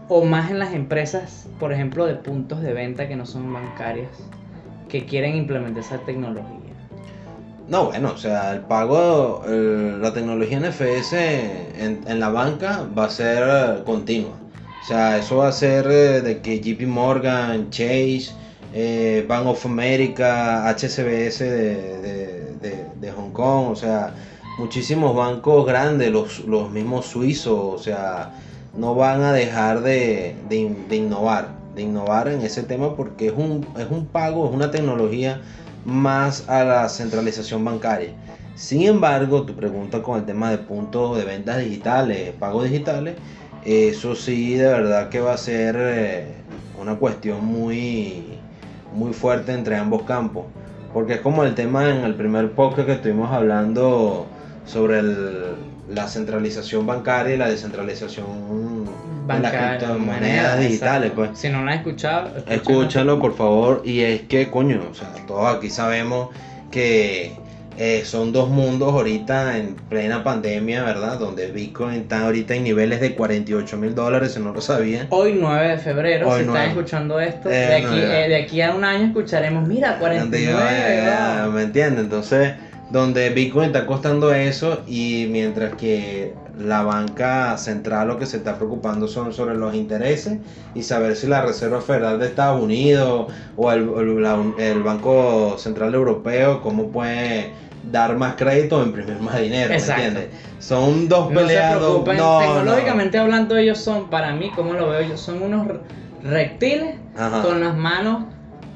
o 0.08 0.24
más 0.24 0.50
en 0.50 0.58
las 0.58 0.74
empresas, 0.74 1.48
por 1.58 1.72
ejemplo, 1.72 2.04
de 2.04 2.14
puntos 2.14 2.60
de 2.60 2.74
venta 2.74 3.08
que 3.08 3.16
no 3.16 3.24
son 3.24 3.50
bancarias, 3.52 4.10
que 4.88 5.06
quieren 5.06 5.34
implementar 5.34 5.82
esa 5.82 5.98
tecnología? 5.98 6.67
No, 7.68 7.86
bueno, 7.86 8.12
o 8.14 8.16
sea, 8.16 8.52
el 8.54 8.60
pago, 8.62 9.42
el- 9.46 10.00
la 10.00 10.12
tecnología 10.12 10.58
NFS 10.58 11.12
en, 11.84 12.00
en 12.06 12.20
la 12.20 12.30
banca 12.30 12.86
va 12.96 13.04
a 13.04 13.10
ser 13.10 13.42
eh, 13.46 13.82
continua. 13.84 14.32
O 14.80 14.84
sea, 14.84 15.18
eso 15.18 15.36
va 15.38 15.48
a 15.48 15.52
ser 15.52 15.86
eh, 15.90 16.20
de 16.22 16.40
que 16.40 16.60
JP 16.60 16.86
Morgan, 16.86 17.68
Chase, 17.70 18.30
eh, 18.72 19.24
Bank 19.28 19.46
of 19.46 19.66
America, 19.66 20.66
HSBC 20.68 21.40
de, 21.44 21.98
de- 22.00 22.52
de- 22.62 22.86
de 23.00 23.12
Hong 23.12 23.32
Kong, 23.32 23.68
o 23.72 23.76
sea, 23.76 24.14
muchísimos 24.58 25.14
bancos 25.14 25.66
grandes, 25.66 26.10
los, 26.10 26.40
los 26.46 26.70
mismos 26.70 27.06
suizos, 27.06 27.58
o 27.58 27.78
sea, 27.78 28.30
no 28.74 28.94
van 28.94 29.22
a 29.22 29.32
dejar 29.32 29.82
de, 29.82 30.34
de 30.48 30.74
de 30.88 30.96
innovar, 30.96 31.48
de 31.74 31.82
innovar 31.82 32.28
en 32.28 32.40
ese 32.42 32.62
tema 32.62 32.96
porque 32.96 33.26
es 33.26 33.32
un, 33.36 33.66
es 33.78 33.86
un 33.90 34.06
pago, 34.06 34.48
es 34.48 34.54
una 34.54 34.70
tecnología 34.70 35.40
más 35.88 36.48
a 36.48 36.64
la 36.64 36.88
centralización 36.88 37.64
bancaria. 37.64 38.10
Sin 38.54 38.82
embargo, 38.82 39.42
tu 39.42 39.54
pregunta 39.54 40.02
con 40.02 40.18
el 40.18 40.26
tema 40.26 40.50
de 40.50 40.58
puntos 40.58 41.16
de 41.16 41.24
ventas 41.24 41.58
digitales, 41.58 42.32
pagos 42.38 42.64
digitales, 42.64 43.16
eso 43.64 44.14
sí 44.14 44.54
de 44.54 44.66
verdad 44.66 45.08
que 45.08 45.20
va 45.20 45.32
a 45.32 45.38
ser 45.38 45.76
eh, 45.78 46.26
una 46.80 46.96
cuestión 46.96 47.44
muy, 47.44 48.24
muy 48.94 49.12
fuerte 49.12 49.52
entre 49.52 49.76
ambos 49.76 50.02
campos. 50.02 50.44
Porque 50.92 51.14
es 51.14 51.20
como 51.20 51.44
el 51.44 51.54
tema 51.54 51.88
en 51.88 52.04
el 52.04 52.14
primer 52.14 52.52
podcast 52.52 52.86
que 52.86 52.94
estuvimos 52.94 53.30
hablando 53.30 54.26
sobre 54.66 55.02
la 55.88 56.06
centralización 56.06 56.86
bancaria 56.86 57.34
y 57.34 57.38
la 57.38 57.48
descentralización 57.48 58.67
las 59.28 59.52
criptomonedas 59.52 59.98
moneda, 60.20 60.56
digitales. 60.56 61.10
exacto. 61.10 61.14
Pues. 61.14 61.38
Si 61.38 61.48
no 61.48 61.62
lo 61.62 61.70
has 61.70 61.76
escuchado, 61.76 62.30
Escúchalo, 62.48 63.18
por 63.18 63.36
favor. 63.36 63.82
Y 63.84 64.00
es 64.00 64.22
que, 64.22 64.50
coño, 64.50 64.80
o 64.90 64.94
sea, 64.94 65.08
todos 65.26 65.54
aquí 65.56 65.70
sabemos 65.70 66.28
que 66.70 67.32
eh, 67.80 68.02
son 68.04 68.32
dos 68.32 68.48
mundos 68.50 68.92
ahorita 68.92 69.56
en 69.56 69.76
plena 69.76 70.24
pandemia, 70.24 70.82
¿verdad? 70.82 71.18
Donde 71.18 71.46
Bitcoin 71.52 71.94
está 72.00 72.24
ahorita 72.24 72.54
en 72.56 72.64
niveles 72.64 73.00
de 73.00 73.14
48 73.14 73.76
mil 73.76 73.94
dólares, 73.94 74.32
si 74.34 74.40
no 74.40 74.52
lo 74.52 74.60
sabían. 74.60 75.06
Hoy 75.10 75.36
9 75.40 75.68
de 75.68 75.78
febrero, 75.78 76.28
Hoy 76.28 76.40
si 76.40 76.46
9. 76.46 76.58
estás 76.58 76.76
escuchando 76.76 77.20
esto, 77.20 77.48
Eh, 77.48 77.52
de, 77.54 77.74
aquí, 77.76 77.98
eh, 78.00 78.28
de 78.28 78.36
aquí 78.36 78.62
a 78.62 78.74
un 78.74 78.82
año 78.84 79.06
escucharemos, 79.06 79.68
mira, 79.68 79.96
49, 79.98 80.60
Donde, 80.60 81.42
wow. 81.42 81.52
¿Me 81.52 81.62
entiendes? 81.62 82.04
Entonces, 82.04 82.52
donde 82.90 83.30
Bitcoin 83.30 83.66
está 83.66 83.84
costando 83.86 84.32
eso 84.32 84.80
y 84.86 85.26
mientras 85.30 85.74
que 85.74 86.34
la 86.58 86.82
banca 86.82 87.56
central 87.58 88.08
lo 88.08 88.18
que 88.18 88.26
se 88.26 88.38
está 88.38 88.56
preocupando 88.56 89.06
son 89.06 89.32
sobre 89.32 89.54
los 89.56 89.74
intereses 89.74 90.38
y 90.74 90.82
saber 90.82 91.14
si 91.14 91.26
la 91.26 91.42
Reserva 91.42 91.80
Federal 91.80 92.18
de 92.18 92.26
Estados 92.26 92.60
Unidos 92.62 93.32
o 93.56 93.70
el, 93.72 93.80
el- 93.98 94.22
la- 94.22 94.42
el 94.58 94.82
Banco 94.82 95.56
Central 95.58 95.94
Europeo 95.94 96.60
cómo 96.62 96.88
puede 96.88 97.50
dar 97.92 98.16
más 98.16 98.34
crédito 98.36 98.78
o 98.78 98.82
imprimir 98.82 99.20
más 99.20 99.40
dinero, 99.40 99.68
¿me 99.70 99.76
Exacto. 99.76 100.02
entiendes? 100.02 100.30
Son 100.58 101.08
dos 101.08 101.30
No 101.30 101.40
peleas, 101.40 101.78
dos- 101.80 102.04
no, 102.06 102.12
no. 102.14 102.38
tecnológicamente 102.40 103.18
hablando, 103.18 103.56
ellos 103.56 103.78
son, 103.78 104.10
para 104.10 104.32
mí, 104.32 104.50
como 104.50 104.72
lo 104.74 104.88
veo 104.90 105.02
yo, 105.02 105.16
son 105.16 105.42
unos 105.42 105.68
re- 105.68 105.80
reptiles 106.24 106.96
Ajá. 107.16 107.42
con 107.42 107.60
las 107.60 107.76
manos 107.76 108.24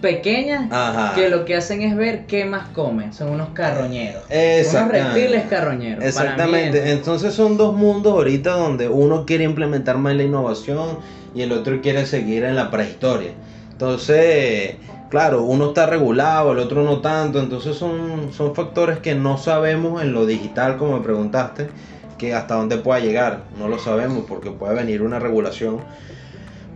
pequeñas 0.02 0.70
Ajá. 0.70 1.14
que 1.14 1.30
lo 1.30 1.46
que 1.46 1.56
hacen 1.56 1.80
es 1.80 1.96
ver 1.96 2.26
qué 2.26 2.44
más 2.44 2.68
comen. 2.68 3.14
Son 3.14 3.30
unos 3.30 3.50
carroñeros. 3.54 4.24
Unos 4.28 4.88
reptiles 4.88 5.44
carroñeros. 5.48 5.98
Para 5.98 6.04
mí 6.04 6.06
Exactamente, 6.08 6.92
entonces 6.92 7.32
son 7.32 7.56
dos 7.56 7.74
mundos 7.74 8.12
ahorita 8.12 8.50
donde 8.50 8.88
uno 8.88 9.24
quiere 9.24 9.44
implementar 9.44 9.96
más 9.96 10.14
la 10.14 10.24
innovación 10.24 10.98
y 11.34 11.40
el 11.40 11.52
otro 11.52 11.80
quiere 11.80 12.04
seguir 12.04 12.44
en 12.44 12.56
la 12.56 12.70
prehistoria. 12.70 13.30
Entonces, 13.70 14.74
claro, 15.08 15.42
uno 15.42 15.68
está 15.68 15.86
regulado, 15.86 16.52
el 16.52 16.58
otro 16.58 16.84
no 16.84 17.00
tanto, 17.00 17.40
entonces 17.40 17.76
son, 17.76 18.32
son 18.32 18.54
factores 18.54 18.98
que 18.98 19.14
no 19.14 19.38
sabemos 19.38 20.02
en 20.02 20.12
lo 20.12 20.26
digital, 20.26 20.76
como 20.76 20.98
me 20.98 21.04
preguntaste, 21.04 21.68
que 22.18 22.34
hasta 22.34 22.54
dónde 22.56 22.76
pueda 22.76 23.00
llegar, 23.00 23.44
no 23.58 23.68
lo 23.68 23.78
sabemos 23.78 24.24
porque 24.28 24.50
puede 24.50 24.74
venir 24.74 25.02
una 25.02 25.18
regulación 25.18 25.78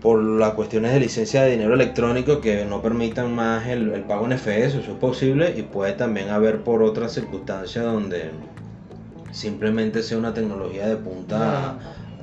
por 0.06 0.22
las 0.22 0.52
cuestiones 0.52 0.92
de 0.92 1.00
licencia 1.00 1.42
de 1.42 1.50
dinero 1.50 1.74
electrónico 1.74 2.40
que 2.40 2.64
no 2.64 2.80
permitan 2.80 3.34
más 3.34 3.66
el, 3.66 3.92
el 3.92 4.02
pago 4.02 4.26
en 4.26 4.38
FS, 4.38 4.78
eso 4.78 4.92
es 4.92 4.98
posible, 4.98 5.52
y 5.56 5.62
puede 5.62 5.94
también 5.94 6.28
haber 6.28 6.60
por 6.60 6.84
otras 6.84 7.10
circunstancias 7.10 7.84
donde 7.84 8.30
simplemente 9.32 10.04
sea 10.04 10.16
una 10.16 10.32
tecnología 10.32 10.86
de 10.86 10.94
punta 10.94 11.74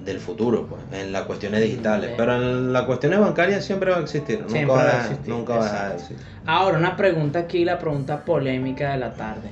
del 0.05 0.21
futuro, 0.21 0.65
pues, 0.65 0.81
en 0.93 1.11
las 1.11 1.23
cuestiones 1.23 1.59
digitales. 1.59 2.11
Pero 2.15 2.35
en 2.35 2.71
las 2.71 2.83
cuestiones 2.83 3.19
bancarias 3.19 3.65
siempre 3.65 3.91
va 3.91 3.97
a 3.97 3.99
existir, 3.99 4.39
nunca, 4.39 4.53
Siempre 4.53 4.75
va, 4.77 4.83
va 4.85 4.89
a 4.89 4.99
existir, 5.01 5.27
nunca 5.27 5.55
va 5.57 5.65
a 5.65 5.93
existir. 5.93 6.17
Ahora, 6.45 6.77
una 6.77 6.95
pregunta 6.95 7.39
aquí, 7.39 7.65
la 7.65 7.79
pregunta 7.79 8.23
polémica 8.23 8.93
de 8.93 8.97
la 8.99 9.13
tarde. 9.13 9.49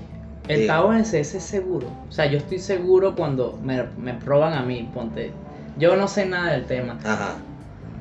¿El 0.47 0.67
pago 0.67 0.93
en 0.93 0.99
SS 0.99 1.35
es 1.35 1.43
seguro? 1.43 1.87
O 2.07 2.11
sea, 2.13 2.27
yo 2.27 2.37
estoy 2.37 2.59
seguro 2.59 3.13
cuando 3.13 3.59
me, 3.61 3.83
me 3.97 4.13
proban 4.13 4.53
a 4.53 4.61
mí, 4.61 4.89
ponte. 4.93 5.33
Yo 5.77 5.97
no 5.97 6.07
sé 6.07 6.25
nada 6.25 6.53
del 6.53 6.63
tema. 6.63 6.97
Ajá, 7.03 7.35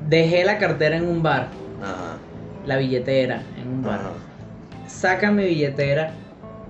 Dejé 0.09 0.43
la 0.43 0.57
cartera 0.57 0.97
en 0.97 1.07
un 1.07 1.23
bar, 1.23 1.49
ajá, 1.81 2.17
la 2.65 2.77
billetera 2.77 3.43
en 3.57 3.67
un 3.67 3.83
bar. 3.83 3.99
ajá. 3.99 4.11
Sacan 4.87 5.35
mi 5.35 5.45
billetera. 5.45 6.13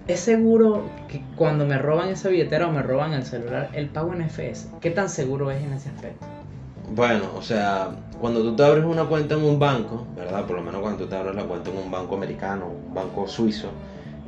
¿Es 0.08 0.20
seguro 0.20 0.84
que 1.08 1.24
cuando 1.36 1.66
me 1.66 1.78
roban 1.78 2.10
esa 2.10 2.30
billetera 2.30 2.68
o 2.68 2.72
me 2.72 2.82
roban 2.82 3.14
el 3.14 3.24
celular, 3.24 3.70
el 3.74 3.88
pago 3.90 4.14
en 4.14 4.22
FS? 4.24 4.68
¿Qué 4.82 4.92
tan 4.92 5.10
seguro 5.10 5.52
es 5.52 5.64
en 5.64 5.74
ese 5.74 5.90
aspecto? 5.90 6.26
Bueno, 6.94 7.26
o 7.38 7.42
sea, 7.42 7.92
cuando 8.20 8.42
tú 8.42 8.56
te 8.56 8.64
abres 8.64 8.84
una 8.84 9.06
cuenta 9.06 9.36
en 9.36 9.44
un 9.44 9.58
banco, 9.60 10.06
¿verdad? 10.16 10.46
Por 10.46 10.58
lo 10.58 10.64
menos 10.64 10.82
cuando 10.82 11.04
tú 11.04 11.10
te 11.10 11.16
abres 11.16 11.36
la 11.36 11.44
cuenta 11.44 11.70
en 11.70 11.78
un 11.78 11.90
banco 11.90 12.16
americano, 12.16 12.68
un 12.68 12.94
banco 12.94 13.28
suizo, 13.28 13.70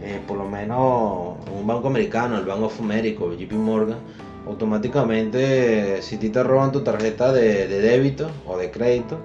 eh, 0.01 0.21
por 0.25 0.37
lo 0.37 0.45
menos 0.45 1.37
en 1.47 1.59
un 1.59 1.67
banco 1.67 1.87
americano, 1.87 2.37
el 2.37 2.45
Bank 2.45 2.61
of 2.61 2.79
America, 2.79 3.25
JP 3.37 3.53
Morgan, 3.53 3.97
automáticamente 4.47 6.01
si 6.01 6.17
ti 6.17 6.29
te 6.29 6.43
roban 6.43 6.71
tu 6.71 6.81
tarjeta 6.81 7.31
de, 7.31 7.67
de 7.67 7.81
débito 7.81 8.29
o 8.47 8.57
de 8.57 8.71
crédito, 8.71 9.17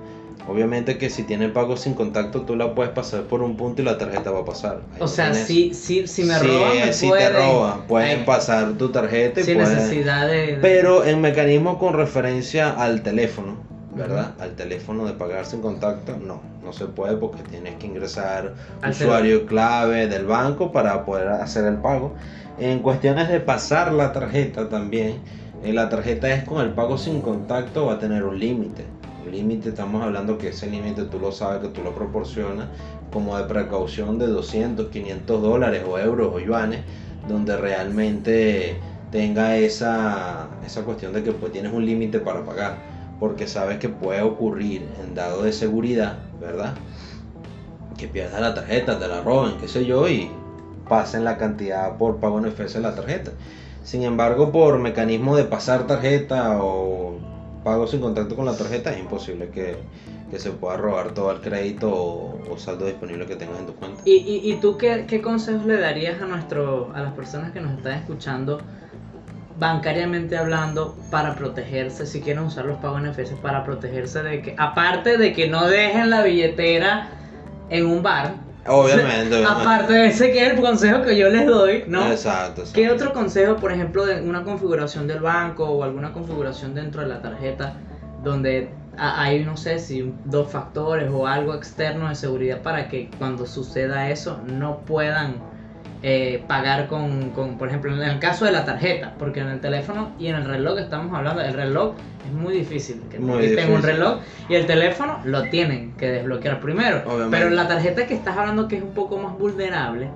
obviamente 0.48 0.96
que 0.98 1.10
si 1.10 1.24
tiene 1.24 1.48
pago 1.48 1.76
sin 1.76 1.94
contacto 1.94 2.42
tú 2.42 2.56
la 2.56 2.74
puedes 2.74 2.92
pasar 2.92 3.22
por 3.22 3.42
un 3.42 3.56
punto 3.56 3.82
y 3.82 3.84
la 3.84 3.98
tarjeta 3.98 4.30
va 4.30 4.40
a 4.40 4.44
pasar. 4.44 4.80
Ahí 4.94 5.02
O 5.02 5.08
sea, 5.08 5.34
si, 5.34 5.74
si, 5.74 6.06
si 6.06 6.24
me 6.24 6.38
roban, 6.38 6.76
me 6.80 6.92
si 6.92 7.08
pueden, 7.08 7.32
te 7.32 7.38
roban, 7.38 7.86
pueden 7.86 8.24
pasar 8.24 8.72
tu 8.74 8.90
tarjeta 8.90 9.40
y 9.40 9.44
Sin 9.44 9.54
pueden... 9.58 9.76
necesidad 9.76 10.26
de... 10.28 10.46
de- 10.46 10.56
Pero 10.58 11.04
en 11.04 11.20
mecanismo 11.20 11.78
con 11.78 11.94
referencia 11.94 12.70
al 12.70 13.02
teléfono, 13.02 13.56
¿verdad? 13.94 14.34
Al 14.38 14.52
teléfono 14.52 15.04
de 15.06 15.12
pagar 15.14 15.44
sin 15.44 15.60
contacto, 15.60 16.16
no, 16.16 16.40
no 16.64 16.72
se 16.72 16.86
puede 16.86 17.16
porque 17.16 17.42
tienes 17.42 17.74
que 17.76 17.86
ingresar 17.86 18.54
Al 18.80 18.92
usuario 18.92 19.44
clave 19.46 20.06
del 20.06 20.24
banco 20.26 20.70
para 20.72 21.04
poder 21.04 21.28
hacer 21.28 21.64
el 21.64 21.76
pago. 21.76 22.14
En 22.60 22.80
cuestiones 22.80 23.28
de 23.28 23.38
pasar 23.38 23.92
la 23.92 24.12
tarjeta 24.12 24.68
también, 24.68 25.18
eh, 25.62 25.72
la 25.72 25.88
tarjeta 25.88 26.28
es 26.34 26.42
con 26.42 26.60
el 26.60 26.72
pago 26.72 26.98
sin 26.98 27.20
contacto, 27.20 27.86
va 27.86 27.94
a 27.94 27.98
tener 28.00 28.24
un 28.24 28.36
límite. 28.36 28.84
Un 29.24 29.30
límite, 29.30 29.68
estamos 29.68 30.02
hablando 30.02 30.38
que 30.38 30.48
ese 30.48 30.68
límite 30.68 31.04
tú 31.04 31.20
lo 31.20 31.30
sabes, 31.30 31.60
que 31.62 31.68
tú 31.68 31.84
lo 31.84 31.94
proporcionas 31.94 32.66
como 33.12 33.38
de 33.38 33.44
precaución 33.44 34.18
de 34.18 34.26
200, 34.26 34.88
500 34.88 35.40
dólares 35.40 35.84
o 35.88 36.00
euros 36.00 36.32
o 36.34 36.40
yuanes, 36.40 36.80
donde 37.28 37.56
realmente 37.56 38.76
tenga 39.12 39.56
esa, 39.56 40.48
esa 40.66 40.82
cuestión 40.82 41.12
de 41.12 41.22
que 41.22 41.30
pues 41.30 41.52
tienes 41.52 41.72
un 41.72 41.86
límite 41.86 42.18
para 42.18 42.44
pagar, 42.44 42.78
porque 43.20 43.46
sabes 43.46 43.78
que 43.78 43.88
puede 43.88 44.22
ocurrir 44.22 44.82
en 45.00 45.14
dado 45.14 45.44
de 45.44 45.52
seguridad, 45.52 46.18
¿verdad? 46.40 46.74
Que 47.96 48.08
pierdas 48.08 48.40
la 48.40 48.52
tarjeta, 48.52 48.98
te 48.98 49.06
la 49.06 49.20
roben, 49.22 49.58
qué 49.60 49.68
sé 49.68 49.86
yo, 49.86 50.08
y 50.08 50.28
pasen 50.88 51.24
la 51.24 51.36
cantidad 51.36 51.96
por 51.96 52.16
pago 52.16 52.38
en 52.38 52.46
FS 52.46 52.78
de 52.78 52.82
la 52.82 52.94
tarjeta. 52.94 53.32
Sin 53.84 54.02
embargo, 54.02 54.52
por 54.52 54.78
mecanismo 54.78 55.36
de 55.36 55.44
pasar 55.44 55.86
tarjeta 55.86 56.58
o 56.62 57.18
pago 57.64 57.86
sin 57.86 58.00
contacto 58.00 58.36
con 58.36 58.44
la 58.44 58.56
tarjeta, 58.56 58.92
es 58.92 58.98
imposible 58.98 59.48
que, 59.50 59.76
que 60.30 60.38
se 60.38 60.50
pueda 60.50 60.76
robar 60.76 61.12
todo 61.12 61.30
el 61.32 61.40
crédito 61.40 61.90
o, 61.90 62.38
o 62.50 62.58
saldo 62.58 62.86
disponible 62.86 63.26
que 63.26 63.36
tengas 63.36 63.58
en 63.58 63.66
tu 63.66 63.74
cuenta. 63.74 64.02
¿Y, 64.04 64.16
y, 64.16 64.52
y 64.52 64.56
tú 64.56 64.76
qué, 64.76 65.06
qué 65.06 65.22
consejos 65.22 65.64
le 65.66 65.78
darías 65.78 66.20
a, 66.20 66.26
nuestro, 66.26 66.90
a 66.94 67.00
las 67.00 67.12
personas 67.12 67.52
que 67.52 67.60
nos 67.60 67.76
están 67.78 67.94
escuchando 67.94 68.60
bancariamente 69.58 70.36
hablando 70.36 70.96
para 71.10 71.34
protegerse, 71.34 72.06
si 72.06 72.20
quieren 72.20 72.44
usar 72.44 72.64
los 72.64 72.78
pagos 72.78 73.02
NFC 73.02 73.34
para 73.42 73.64
protegerse 73.64 74.22
de 74.22 74.42
que, 74.42 74.54
aparte 74.56 75.18
de 75.18 75.32
que 75.32 75.48
no 75.48 75.66
dejen 75.66 76.10
la 76.10 76.22
billetera 76.22 77.08
en 77.68 77.86
un 77.86 78.02
bar, 78.02 78.34
Obviamente, 78.68 79.34
obviamente. 79.36 79.46
aparte 79.62 79.92
de 79.92 80.06
ese 80.06 80.30
que 80.32 80.46
es 80.46 80.52
el 80.54 80.60
consejo 80.60 81.02
que 81.02 81.16
yo 81.16 81.28
les 81.30 81.46
doy, 81.46 81.84
¿no? 81.86 82.10
Exacto, 82.10 82.60
exacto. 82.62 82.72
¿Qué 82.74 82.90
otro 82.90 83.12
consejo, 83.12 83.56
por 83.56 83.72
ejemplo, 83.72 84.04
de 84.04 84.20
una 84.22 84.42
configuración 84.44 85.06
del 85.06 85.20
banco 85.20 85.64
o 85.64 85.82
alguna 85.84 86.12
configuración 86.12 86.74
dentro 86.74 87.02
de 87.02 87.08
la 87.08 87.22
tarjeta 87.22 87.76
donde 88.22 88.70
ha- 88.96 89.22
hay, 89.22 89.44
no 89.44 89.56
sé, 89.56 89.78
si 89.78 90.12
dos 90.24 90.50
factores 90.50 91.08
o 91.12 91.26
algo 91.26 91.54
externo 91.54 92.08
de 92.08 92.14
seguridad 92.14 92.62
para 92.62 92.88
que 92.88 93.10
cuando 93.18 93.46
suceda 93.46 94.10
eso 94.10 94.40
no 94.46 94.80
puedan 94.80 95.36
eh, 96.02 96.44
pagar 96.46 96.86
con, 96.86 97.30
con, 97.30 97.58
por 97.58 97.68
ejemplo, 97.68 97.92
en 97.92 98.02
el 98.02 98.18
caso 98.18 98.44
de 98.44 98.52
la 98.52 98.64
tarjeta, 98.64 99.14
porque 99.18 99.40
en 99.40 99.48
el 99.48 99.60
teléfono 99.60 100.10
y 100.18 100.28
en 100.28 100.36
el 100.36 100.44
reloj 100.44 100.78
estamos 100.78 101.14
hablando, 101.16 101.42
el 101.42 101.54
reloj 101.54 101.94
es 102.26 102.32
muy 102.32 102.54
difícil 102.54 103.02
que 103.10 103.18
te 103.18 103.22
Muy 103.22 103.46
un 103.46 103.82
reloj 103.82 104.18
y 104.48 104.54
el 104.54 104.66
teléfono 104.66 105.18
lo 105.24 105.42
tienen 105.44 105.92
que 105.96 106.10
desbloquear 106.10 106.60
primero. 106.60 107.02
Obviamente. 107.06 107.36
Pero 107.36 107.50
la 107.50 107.66
tarjeta 107.66 108.06
que 108.06 108.14
estás 108.14 108.36
hablando 108.36 108.68
que 108.68 108.76
es 108.76 108.82
un 108.82 108.92
poco 108.92 109.18
más 109.18 109.36
vulnerable, 109.38 110.08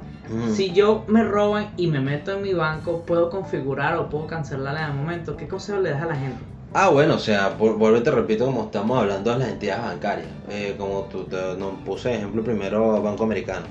si 0.55 0.73
yo 0.73 1.05
me 1.09 1.25
roban 1.25 1.69
y 1.77 1.89
me 1.89 2.01
meto 2.01 2.33
en 2.33 2.43
mi 2.43 2.55
banco, 2.55 3.03
puedo 3.05 3.29
configurar 3.29 3.97
o 3.99 4.09
puedo 4.09 4.27
cancelarla 4.27 4.85
en 4.85 4.91
el 4.91 4.97
momento. 4.97 5.37
¿Qué 5.37 5.47
consejo 5.49 5.81
le 5.81 5.91
das 5.91 6.03
a 6.03 6.07
la 6.07 6.15
gente? 6.15 6.39
Ah, 6.75 6.89
bueno, 6.89 7.17
o 7.17 7.19
sea, 7.19 7.59
vu- 7.59 7.77
vuelvo 7.77 7.99
y 7.99 8.03
te 8.03 8.11
repito, 8.11 8.47
como 8.47 8.65
estamos 8.65 8.99
hablando 8.99 9.31
de 9.33 9.39
las 9.41 9.49
entidades 9.49 9.83
bancarias, 9.85 10.29
eh, 10.49 10.75
como 10.79 11.01
tú 11.03 11.25
te, 11.25 11.37
nos 11.59 11.75
puse 11.85 12.15
ejemplo 12.15 12.43
primero 12.43 13.03
Banco 13.03 13.25
Americano, 13.25 13.67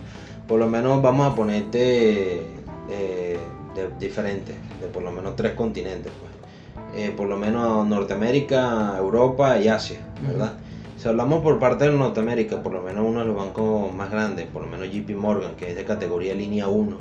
por 0.52 0.60
lo 0.60 0.68
menos 0.68 1.02
vamos 1.02 1.32
a 1.32 1.34
ponerte 1.34 1.78
de 2.90 3.90
diferentes, 3.98 4.54
de 4.82 4.88
por 4.88 5.02
lo 5.02 5.10
menos 5.10 5.38
tres 5.38 5.54
continentes, 5.54 6.12
pues. 6.20 7.02
Eh, 7.02 7.14
por 7.16 7.30
lo 7.30 7.38
menos 7.38 7.88
Norteamérica, 7.88 8.96
Europa 8.98 9.58
y 9.60 9.70
Asia, 9.70 10.00
¿verdad? 10.22 10.56
Si 10.98 11.08
hablamos 11.08 11.42
por 11.42 11.58
parte 11.58 11.90
de 11.90 11.96
Norteamérica, 11.96 12.62
por 12.62 12.74
lo 12.74 12.82
menos 12.82 13.06
uno 13.08 13.22
de 13.22 13.28
los 13.28 13.38
bancos 13.38 13.94
más 13.94 14.12
grandes, 14.12 14.46
por 14.48 14.64
lo 14.64 14.68
menos 14.68 14.94
JP 14.94 15.12
Morgan, 15.12 15.56
que 15.56 15.70
es 15.70 15.76
de 15.78 15.86
categoría 15.86 16.34
línea 16.34 16.68
1, 16.68 16.98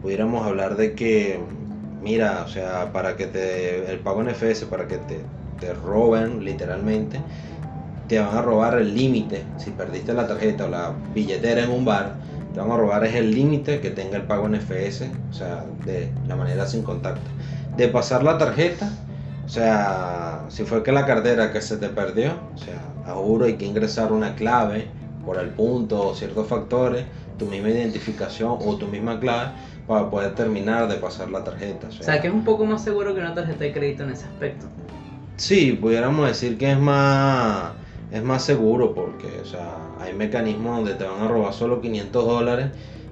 pudiéramos 0.00 0.46
hablar 0.46 0.78
de 0.78 0.94
que, 0.94 1.38
mira, 2.02 2.44
o 2.46 2.48
sea, 2.48 2.94
para 2.94 3.14
que 3.18 3.26
te, 3.26 3.92
el 3.92 3.98
pago 3.98 4.22
en 4.22 4.30
FS, 4.30 4.64
para 4.64 4.88
que 4.88 4.96
te, 4.96 5.20
te 5.60 5.74
roben 5.74 6.42
literalmente, 6.42 7.20
te 8.08 8.18
van 8.18 8.34
a 8.34 8.40
robar 8.40 8.78
el 8.78 8.94
límite, 8.94 9.42
si 9.58 9.70
perdiste 9.72 10.14
la 10.14 10.26
tarjeta 10.26 10.64
o 10.64 10.68
la 10.68 10.94
billetera 11.14 11.62
en 11.62 11.70
un 11.70 11.84
bar, 11.84 12.24
te 12.56 12.62
van 12.62 12.70
a 12.70 12.76
robar 12.78 13.04
es 13.04 13.14
el 13.14 13.34
límite 13.34 13.80
que 13.80 13.90
tenga 13.90 14.16
el 14.16 14.22
pago 14.22 14.46
en 14.46 14.54
FS, 14.54 15.10
o 15.30 15.34
sea, 15.34 15.66
de 15.84 16.10
la 16.26 16.36
manera 16.36 16.66
sin 16.66 16.82
contacto. 16.82 17.30
De 17.76 17.86
pasar 17.88 18.24
la 18.24 18.38
tarjeta, 18.38 18.90
o 19.44 19.48
sea, 19.50 20.46
si 20.48 20.64
fue 20.64 20.82
que 20.82 20.90
la 20.90 21.04
cartera 21.04 21.52
que 21.52 21.60
se 21.60 21.76
te 21.76 21.90
perdió, 21.90 22.30
o 22.54 22.56
sea, 22.56 22.80
a 23.04 23.12
juro 23.12 23.44
hay 23.44 23.56
que 23.56 23.66
ingresar 23.66 24.10
una 24.10 24.36
clave 24.36 24.86
por 25.26 25.38
el 25.38 25.50
punto 25.50 26.08
o 26.08 26.14
ciertos 26.14 26.46
factores, 26.46 27.04
tu 27.38 27.44
misma 27.44 27.68
identificación 27.68 28.56
o 28.58 28.76
tu 28.76 28.86
misma 28.86 29.20
clave 29.20 29.50
para 29.86 30.08
poder 30.08 30.34
terminar 30.34 30.88
de 30.88 30.94
pasar 30.94 31.28
la 31.28 31.44
tarjeta. 31.44 31.88
O 31.88 32.02
sea, 32.02 32.22
que 32.22 32.28
es 32.28 32.32
un 32.32 32.44
poco 32.44 32.64
más 32.64 32.82
seguro 32.82 33.14
que 33.14 33.20
una 33.20 33.34
tarjeta 33.34 33.64
de 33.64 33.72
crédito 33.74 34.04
en 34.04 34.12
ese 34.12 34.24
aspecto. 34.24 34.64
Sí, 35.36 35.72
pudiéramos 35.72 36.26
decir 36.26 36.56
que 36.56 36.72
es 36.72 36.78
más, 36.78 37.72
es 38.10 38.22
más 38.22 38.42
seguro 38.42 38.94
porque, 38.94 39.42
o 39.42 39.44
sea, 39.44 39.76
hay 40.00 40.12
mecanismos 40.12 40.76
donde 40.76 40.94
te 40.94 41.04
van 41.04 41.22
a 41.22 41.28
robar 41.28 41.52
solo 41.52 41.80
500 41.80 42.26
dólares, 42.26 42.66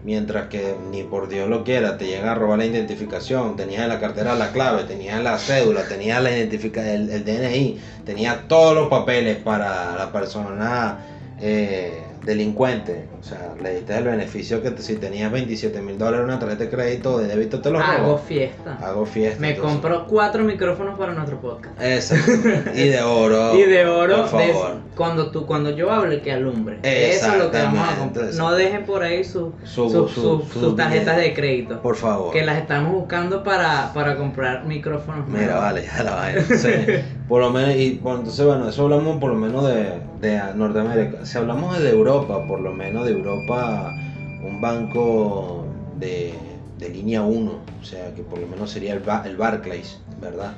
mientras 0.04 0.48
que 0.48 0.74
ni 0.90 1.02
por 1.02 1.28
Dios 1.28 1.48
lo 1.48 1.64
quiera, 1.64 1.96
te 1.96 2.06
llegan 2.06 2.28
a 2.28 2.34
robar 2.34 2.58
la 2.58 2.66
identificación, 2.66 3.56
tenías 3.56 3.82
en 3.82 3.88
la 3.88 4.00
cartera 4.00 4.34
la 4.34 4.52
clave, 4.52 4.84
tenías 4.84 5.22
la 5.22 5.38
cédula, 5.38 5.86
tenías 5.88 6.22
la 6.22 6.36
identifica 6.36 6.92
el, 6.92 7.10
el 7.10 7.24
DNI, 7.24 7.78
tenías 8.04 8.46
todos 8.48 8.74
los 8.74 8.88
papeles 8.88 9.38
para 9.38 9.96
la 9.96 10.12
persona 10.12 10.98
eh, 11.40 12.02
delincuente. 12.24 13.06
O 13.20 13.22
sea, 13.22 13.54
le 13.62 13.74
diste 13.76 13.96
el 13.96 14.04
beneficio 14.04 14.62
que 14.62 14.70
te- 14.70 14.82
si 14.82 14.96
tenías 14.96 15.30
27 15.30 15.80
mil 15.82 15.98
dólares 15.98 16.20
en 16.20 16.24
una 16.26 16.38
tarjeta 16.38 16.64
de 16.64 16.70
crédito 16.70 17.14
o 17.14 17.18
de 17.18 17.28
débito 17.28 17.60
te 17.60 17.70
lo 17.70 17.78
Hago 17.80 18.18
fiesta. 18.18 18.78
Hago 18.82 19.06
fiesta. 19.06 19.40
Me 19.40 19.50
entonces- 19.50 19.72
compro 19.72 20.06
cuatro 20.06 20.42
micrófonos 20.44 20.98
para 20.98 21.12
nuestro 21.12 21.40
podcast. 21.40 21.80
Exacto. 21.80 22.70
Y 22.74 22.88
de 22.88 23.02
oro. 23.02 23.54
y 23.58 23.62
de 23.64 23.86
oro, 23.86 24.26
Por 24.30 24.40
de- 24.40 24.52
favor. 24.52 24.76
cuando 24.94 25.30
tú, 25.30 25.46
cuando 25.46 25.70
yo 25.70 25.90
hable, 25.90 26.20
que 26.22 26.32
alumbre. 26.32 26.78
Eso 26.82 27.32
es 27.32 27.38
lo 27.38 27.50
que 27.50 27.58
vamos 27.58 27.88
a 27.88 27.96
comprar. 27.98 28.34
No 28.34 28.52
dejen 28.54 28.84
por 28.84 29.02
ahí 29.02 29.24
su- 29.24 29.52
Su- 29.64 29.88
su- 29.90 30.08
su- 30.08 30.42
sus 30.52 30.76
tarjetas 30.76 31.16
de 31.16 31.34
crédito. 31.34 31.80
Por 31.82 31.96
favor. 31.96 32.32
Que 32.32 32.44
las 32.44 32.58
estamos 32.58 32.92
buscando 32.92 33.42
para, 33.44 33.92
para 33.92 34.16
comprar 34.16 34.64
micrófonos. 34.64 35.28
Mira, 35.28 35.44
nuevos. 35.46 35.60
vale, 35.62 35.84
ya 35.86 36.02
la 36.02 36.14
vaina. 36.14 36.40
Entonces, 36.40 37.04
por 37.28 37.40
lo 37.40 37.50
menos, 37.50 37.74
y 37.76 37.98
bueno, 37.98 38.18
entonces, 38.20 38.44
bueno, 38.44 38.68
eso 38.68 38.82
hablamos 38.84 39.16
por 39.18 39.30
lo 39.30 39.36
menos 39.36 39.66
de, 39.66 40.00
de 40.20 40.40
Norteamérica. 40.54 41.24
Si 41.24 41.38
hablamos 41.38 41.78
de 41.78 41.90
Europa, 41.90 42.46
por 42.46 42.60
lo 42.60 42.72
menos 42.72 43.06
de 43.06 43.12
Europa, 43.12 43.94
un 44.42 44.60
banco 44.60 45.64
de, 45.98 46.34
de 46.78 46.88
línea 46.90 47.22
1, 47.22 47.52
o 47.80 47.84
sea, 47.84 48.14
que 48.14 48.22
por 48.22 48.38
lo 48.38 48.46
menos 48.46 48.70
sería 48.70 48.92
el, 48.92 49.00
Ba- 49.00 49.22
el 49.26 49.36
Barclays, 49.36 50.00
¿verdad? 50.20 50.52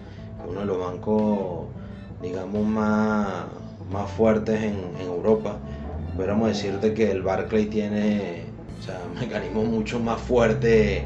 Uno 0.49 0.61
de 0.61 0.67
los 0.67 0.79
bancos, 0.79 1.67
digamos, 2.21 2.67
más, 2.67 3.45
más 3.91 4.11
fuertes 4.11 4.61
en, 4.63 4.75
en 5.01 5.07
Europa. 5.07 5.59
Podríamos 6.17 6.49
decirte 6.49 6.95
que 6.95 7.11
el 7.11 7.23
Barclays 7.23 7.71
tiene, 7.71 8.45
o 8.79 8.83
sea, 8.83 9.01
mecanismos 9.21 9.67
mucho 9.67 10.01
más 10.01 10.21
fuertes 10.21 11.03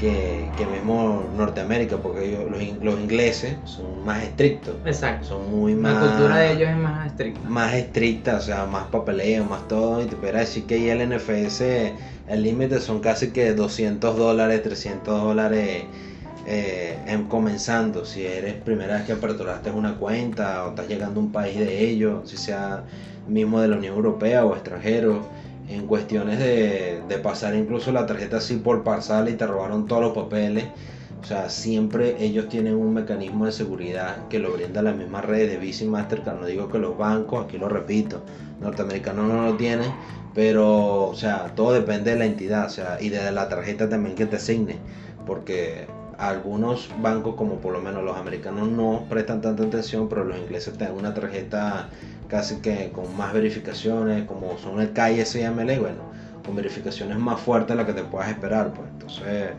que, 0.00 0.52
que 0.56 0.66
mismo 0.66 1.24
Norteamérica, 1.36 1.98
porque 2.02 2.24
ellos- 2.26 2.50
los, 2.50 2.60
los 2.82 3.00
ingleses 3.00 3.58
son 3.64 4.04
más 4.04 4.22
estrictos, 4.24 4.76
Exacto. 4.84 5.26
son 5.26 5.50
muy 5.50 5.74
La 5.74 5.80
más, 5.82 5.98
cultura 6.00 6.36
de 6.38 6.52
ellos 6.52 6.68
es 6.70 6.76
más 6.76 7.06
estricta. 7.06 7.48
más 7.48 7.74
estrictas, 7.74 8.42
o 8.44 8.46
sea, 8.46 8.66
más 8.66 8.86
papeleo, 8.88 9.44
más 9.44 9.68
todo, 9.68 10.02
y 10.02 10.06
te 10.06 10.16
pudiera 10.16 10.40
decir 10.40 10.66
que 10.66 10.74
ahí 10.76 10.88
el 10.88 11.00
NFS, 11.02 11.94
el 12.26 12.42
límite 12.42 12.80
son 12.80 13.00
casi 13.00 13.32
que 13.32 13.52
200 13.54 14.16
dólares, 14.16 14.62
300 14.62 15.20
dólares 15.22 15.90
eh, 16.44 17.02
en- 17.06 17.28
comenzando, 17.28 18.04
si 18.04 18.24
eres 18.26 18.54
primera 18.62 18.96
vez 18.96 19.04
que 19.06 19.12
aperturaste 19.12 19.70
una 19.70 19.98
cuenta 19.98 20.64
o 20.66 20.70
estás 20.70 20.88
llegando 20.88 21.20
a 21.20 21.22
un 21.24 21.32
país 21.32 21.58
de 21.58 21.84
ellos, 21.88 22.28
si 22.30 22.36
sea 22.38 22.86
mismo 23.26 23.60
de 23.60 23.68
la 23.68 23.76
Unión 23.76 23.94
Europea 23.96 24.44
o 24.46 24.54
extranjero, 24.54 25.30
en 25.70 25.86
cuestiones 25.86 26.38
de, 26.38 27.02
de 27.08 27.18
pasar 27.18 27.54
incluso 27.54 27.92
la 27.92 28.06
tarjeta 28.06 28.38
así 28.38 28.56
por 28.56 28.82
parcel 28.82 29.28
y 29.28 29.34
te 29.34 29.46
robaron 29.46 29.86
todos 29.86 30.02
los 30.02 30.12
papeles. 30.12 30.64
O 31.22 31.24
sea, 31.24 31.50
siempre 31.50 32.16
ellos 32.18 32.48
tienen 32.48 32.74
un 32.74 32.94
mecanismo 32.94 33.44
de 33.44 33.52
seguridad 33.52 34.28
que 34.28 34.38
lo 34.38 34.52
brinda 34.52 34.82
la 34.82 34.92
misma 34.92 35.20
red 35.20 35.50
de 35.50 35.58
Visa 35.58 35.84
y 35.84 35.88
Mastercard. 35.88 36.40
No 36.40 36.46
digo 36.46 36.68
que 36.68 36.78
los 36.78 36.96
bancos, 36.96 37.44
aquí 37.44 37.58
lo 37.58 37.68
repito, 37.68 38.22
norteamericanos 38.60 39.28
no 39.28 39.44
lo 39.44 39.56
tienen, 39.56 39.92
pero, 40.34 41.08
o 41.08 41.14
sea, 41.14 41.52
todo 41.54 41.72
depende 41.72 42.12
de 42.12 42.18
la 42.18 42.24
entidad, 42.24 42.66
o 42.66 42.70
sea, 42.70 42.98
y 43.00 43.10
de 43.10 43.30
la 43.32 43.48
tarjeta 43.48 43.88
también 43.88 44.14
que 44.14 44.26
te 44.26 44.36
asigne, 44.36 44.78
porque 45.26 45.86
algunos 46.18 46.88
bancos, 47.00 47.34
como 47.34 47.56
por 47.56 47.72
lo 47.72 47.80
menos 47.80 48.02
los 48.04 48.16
americanos, 48.16 48.68
no 48.68 49.04
prestan 49.08 49.40
tanta 49.40 49.64
atención, 49.64 50.08
pero 50.08 50.24
los 50.24 50.38
ingleses 50.38 50.76
te 50.76 50.84
dan 50.84 50.94
una 50.94 51.14
tarjeta 51.14 51.88
casi 52.30 52.56
que 52.56 52.90
con 52.92 53.16
más 53.16 53.32
verificaciones, 53.32 54.24
como 54.24 54.56
son 54.58 54.80
el 54.80 54.92
CAI 54.92 55.24
SML, 55.24 55.78
bueno, 55.78 56.10
con 56.44 56.54
verificaciones 56.56 57.18
más 57.18 57.40
fuertes 57.40 57.70
de 57.70 57.76
las 57.76 57.86
que 57.86 57.92
te 57.92 58.04
puedas 58.04 58.30
esperar, 58.30 58.72
pues, 58.72 58.88
entonces 58.90 59.50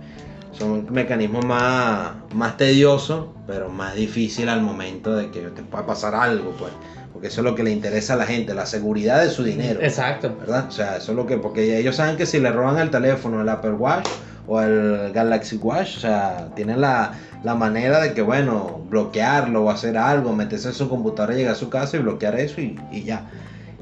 son 0.52 0.88
mecanismos 0.92 1.46
más, 1.46 2.12
más 2.34 2.58
tediosos, 2.58 3.28
pero 3.46 3.70
más 3.70 3.96
difícil 3.96 4.50
al 4.50 4.62
momento 4.62 5.16
de 5.16 5.30
que 5.32 5.42
te 5.42 5.64
pueda 5.64 5.86
pasar 5.86 6.16
algo, 6.16 6.52
pues, 6.58 6.72
porque 7.14 7.28
eso 7.28 7.42
es 7.42 7.46
lo 7.46 7.56
que 7.56 7.64
le 7.64 7.72
interesa 7.72 8.14
a 8.14 8.18
la 8.18 8.26
gente, 8.26 8.54
la 8.54 8.66
seguridad 8.66 9.22
de 9.22 9.30
su 9.30 9.44
dinero. 9.44 9.82
Exacto. 9.82 10.36
¿verdad? 10.40 10.68
O 10.68 10.72
sea, 10.72 10.98
eso 10.98 11.12
es 11.12 11.16
lo 11.16 11.28
que, 11.28 11.38
porque 11.38 11.78
ellos 11.78 11.98
saben 11.98 12.16
que 12.16 12.26
si 12.26 12.40
le 12.40 12.52
roban 12.52 12.80
el 12.80 12.90
teléfono, 12.90 13.42
el 13.42 13.50
Apple 13.50 13.74
Watch 13.74 14.08
o 14.54 14.62
el 14.62 15.12
Galaxy 15.14 15.56
Watch, 15.58 15.98
o 15.98 16.00
sea, 16.02 16.50
tienen 16.56 16.82
la, 16.82 17.14
la 17.44 17.56
manera 17.56 18.02
de 18.02 18.14
que, 18.14 18.22
bueno, 18.22 18.82
bloquearlo 18.90 19.64
o 19.64 19.70
hacer 19.70 19.98
algo, 19.98 20.34
meterse 20.34 20.68
en 20.70 20.74
su 20.74 20.90
computadora, 20.90 21.36
llegar 21.36 21.54
a 21.54 21.56
su 21.56 21.70
casa 21.70 21.96
y 21.98 22.02
bloquear 22.02 22.38
eso 22.40 22.60
y, 22.60 22.78
y 22.92 23.04
ya. 23.04 23.28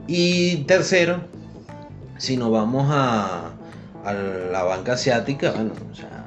Y 0.08 0.58
tercero, 0.66 1.22
si 2.18 2.38
nos 2.38 2.52
vamos 2.52 2.88
a, 2.92 3.52
a 4.06 4.14
la 4.14 4.64
banca 4.64 4.94
asiática, 4.94 5.52
bueno, 5.52 5.72
o 5.92 5.96
sea, 5.96 6.26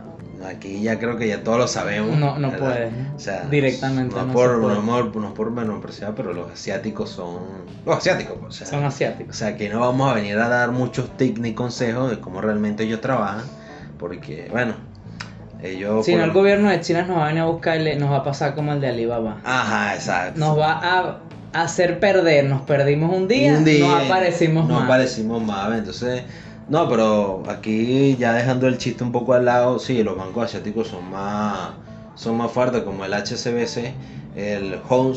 aquí 0.49 0.83
ya 0.83 0.99
creo 0.99 1.17
que 1.17 1.29
ya 1.29 1.43
todos 1.45 1.59
lo 1.59 1.67
sabemos. 1.69 2.19
No, 2.19 2.39
no 2.39 2.51
¿verdad? 2.51 2.67
puedes. 2.67 2.93
O 3.15 3.19
sea, 3.19 3.45
Directamente 3.51 4.15
no, 4.17 4.27
no 4.27 4.33
por, 4.33 4.61
puede. 4.61 4.75
no, 4.75 5.13
por- 5.13 5.23
no 5.23 5.35
por 5.35 5.51
menospreciar, 5.53 6.15
pero 6.17 6.33
los 6.33 6.51
asiáticos 6.51 7.11
son. 7.11 7.37
Los 7.87 7.99
asiáticos, 7.99 8.37
pues, 8.41 8.55
o 8.55 8.59
sea, 8.59 8.67
Son 8.67 8.85
o 8.85 8.89
asiáticos. 8.89 9.37
sea, 9.37 9.57
que 9.57 9.69
no 9.69 9.81
vamos 9.81 10.11
a 10.11 10.15
venir 10.15 10.39
a 10.39 10.49
dar 10.49 10.73
muchos 10.73 11.17
tips 11.17 11.41
ni 11.41 11.55
consejos 11.55 12.11
de 12.11 12.19
cómo 12.21 12.41
realmente 12.41 12.85
ellos 12.85 13.01
trabajan, 13.01 13.45
porque, 14.03 14.49
bueno, 14.51 14.75
Ellos 15.63 16.05
Si 16.05 16.11
no, 16.13 16.19
por- 16.19 16.27
el 16.29 16.35
gobierno 16.35 16.71
de 16.71 16.81
China 16.81 17.03
nos 17.07 17.17
va 17.19 17.25
a 17.27 17.29
venir 17.29 17.43
a 17.43 17.47
buscar 17.47 17.81
y 17.81 17.95
nos 17.97 18.11
va 18.11 18.17
a 18.17 18.25
pasar 18.25 18.57
como 18.57 18.73
el 18.73 18.81
de 18.81 18.89
Alibaba. 18.89 19.37
Ajá, 19.45 19.95
exacto. 19.95 20.41
Nos 20.41 20.59
va 20.59 20.73
a 20.83 21.19
hacer 21.53 22.01
perder. 22.01 22.47
Nos 22.47 22.63
perdimos 22.63 23.15
un 23.17 23.29
día, 23.29 23.53
Un 23.59 23.65
día, 23.65 23.87
no 23.87 23.95
aparecimos 23.95 24.67
no 24.69 24.75
más. 24.75 24.85
aparecimos 24.85 25.41
más, 25.41 25.73
entonces, 25.79 26.25
no, 26.69 26.89
pero 26.89 27.45
aquí 27.49 28.17
ya 28.19 28.33
dejando 28.33 28.67
el 28.67 28.77
chiste 28.77 29.05
un 29.05 29.13
poco 29.13 29.35
al 29.35 29.45
lado, 29.45 29.79
sí, 29.79 30.03
los 30.03 30.17
bancos 30.17 30.47
asiáticos 30.47 30.89
son 30.89 31.09
más, 31.11 31.69
son 32.15 32.37
más 32.37 32.51
fuertes, 32.51 32.83
como 32.83 33.05
el 33.05 33.13
HSBC, 33.13 33.95
el 34.37 34.79
Hong 34.89 35.15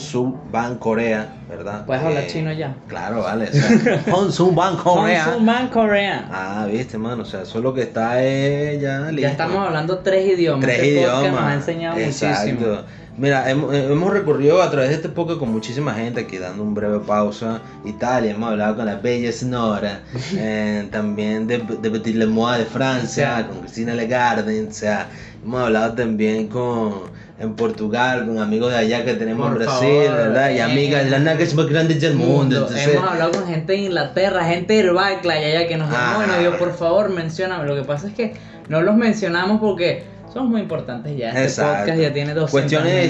Bank 0.52 0.80
Corea, 0.80 1.36
¿verdad? 1.48 1.86
¿Puedes 1.86 2.04
hablar 2.04 2.24
Eh, 2.24 2.28
chino 2.28 2.52
ya? 2.52 2.76
Claro, 2.88 3.22
vale, 3.24 3.50
o 3.50 3.54
sea, 3.54 4.04
Bank 4.56 4.82
Corea. 4.84 5.26
Hong 5.26 5.46
Bank 5.46 5.72
Korea. 5.72 6.28
Ah, 6.32 6.68
viste, 6.70 6.98
mano, 6.98 7.24
o 7.24 7.26
sea, 7.26 7.44
eso 7.44 7.58
lo 7.64 7.74
que 7.74 7.84
está 7.84 8.22
es 8.24 8.82
ya 8.82 9.00
listo. 9.12 9.22
ya 9.22 9.30
estamos 9.30 9.58
hablando 9.66 10.00
tres 10.00 10.28
idiomas. 10.34 10.66
Tres 10.66 10.78
Este 10.80 10.92
idiomas. 10.92 11.32
Nos 11.32 11.42
ha 11.42 11.54
enseñado 11.54 11.98
Exacto. 11.98 12.52
muchísimo. 12.52 12.78
Mira, 13.18 13.50
hemos, 13.50 13.74
eh, 13.74 13.86
hemos 13.90 14.12
recorrido 14.12 14.62
a 14.62 14.70
través 14.70 14.90
de 14.90 14.96
este 14.96 15.08
podcast 15.10 15.40
con 15.40 15.50
muchísima 15.52 15.94
gente, 15.94 16.20
aquí 16.22 16.38
dando 16.38 16.64
un 16.64 16.74
breve 16.74 17.00
pausa. 17.00 17.62
Italia, 17.86 18.32
hemos 18.32 18.50
hablado 18.52 18.76
con 18.76 18.86
la 18.86 18.96
bella 18.96 19.32
Sonora, 19.32 20.02
eh, 20.36 20.88
también 20.92 21.48
de, 21.48 21.60
de 21.60 21.90
Petit 21.92 22.16
Le 22.16 22.26
Mois 22.26 22.58
de 22.60 22.66
Francia, 22.66 23.38
Sí. 23.38 23.44
con 23.48 23.60
Cristina 23.62 23.94
Legarde, 23.94 24.68
o 24.68 24.72
sea, 24.72 25.08
hemos 25.44 25.62
hablado 25.62 25.94
también 25.94 26.48
con 26.48 27.16
en 27.38 27.54
Portugal, 27.56 28.26
con 28.26 28.40
amigos 28.40 28.72
de 28.72 28.78
allá 28.80 29.04
que 29.04 29.14
tenemos 29.14 29.48
Por 29.50 29.62
en 29.62 29.66
Brasil, 29.68 30.04
favor, 30.08 30.18
¿verdad? 30.18 30.50
Y 30.52 30.58
eh, 30.58 30.62
amigas, 30.62 31.10
las 31.10 31.22
nalgas 31.22 31.54
más 31.54 31.68
grandes 31.68 32.00
del 32.02 32.16
mundo. 32.16 32.58
entonces- 32.64 32.88
Hemos 32.88 33.10
hablado 33.12 33.32
con 33.32 33.46
gente 33.48 33.74
de 33.74 33.78
Inglaterra, 33.80 34.46
gente 34.46 34.74
de 34.84 34.90
Barclay 34.90 35.44
allá 35.54 35.68
que 35.68 35.78
nos 35.78 35.90
llamó 35.92 36.24
y 36.24 36.28
nos 36.28 36.36
Ah. 36.38 36.40
dijo, 36.40 36.58
por 36.58 36.74
favor, 36.74 37.10
mencióname. 37.10 37.66
Lo 37.66 37.76
que 37.76 37.84
pasa 37.84 38.08
es 38.08 38.14
que 38.14 38.34
no 38.70 38.82
los 38.82 38.96
mencionamos 38.96 39.60
porque 39.60 40.04
son 40.36 40.50
muy 40.50 40.60
importantes 40.62 41.18
ya. 41.18 41.30
Este 41.30 41.44
Exacto. 41.44 41.80
podcast 41.80 42.00
ya 42.02 42.14
tiene 42.14 42.34
200 42.34 42.52
Cuestiones 42.52 43.10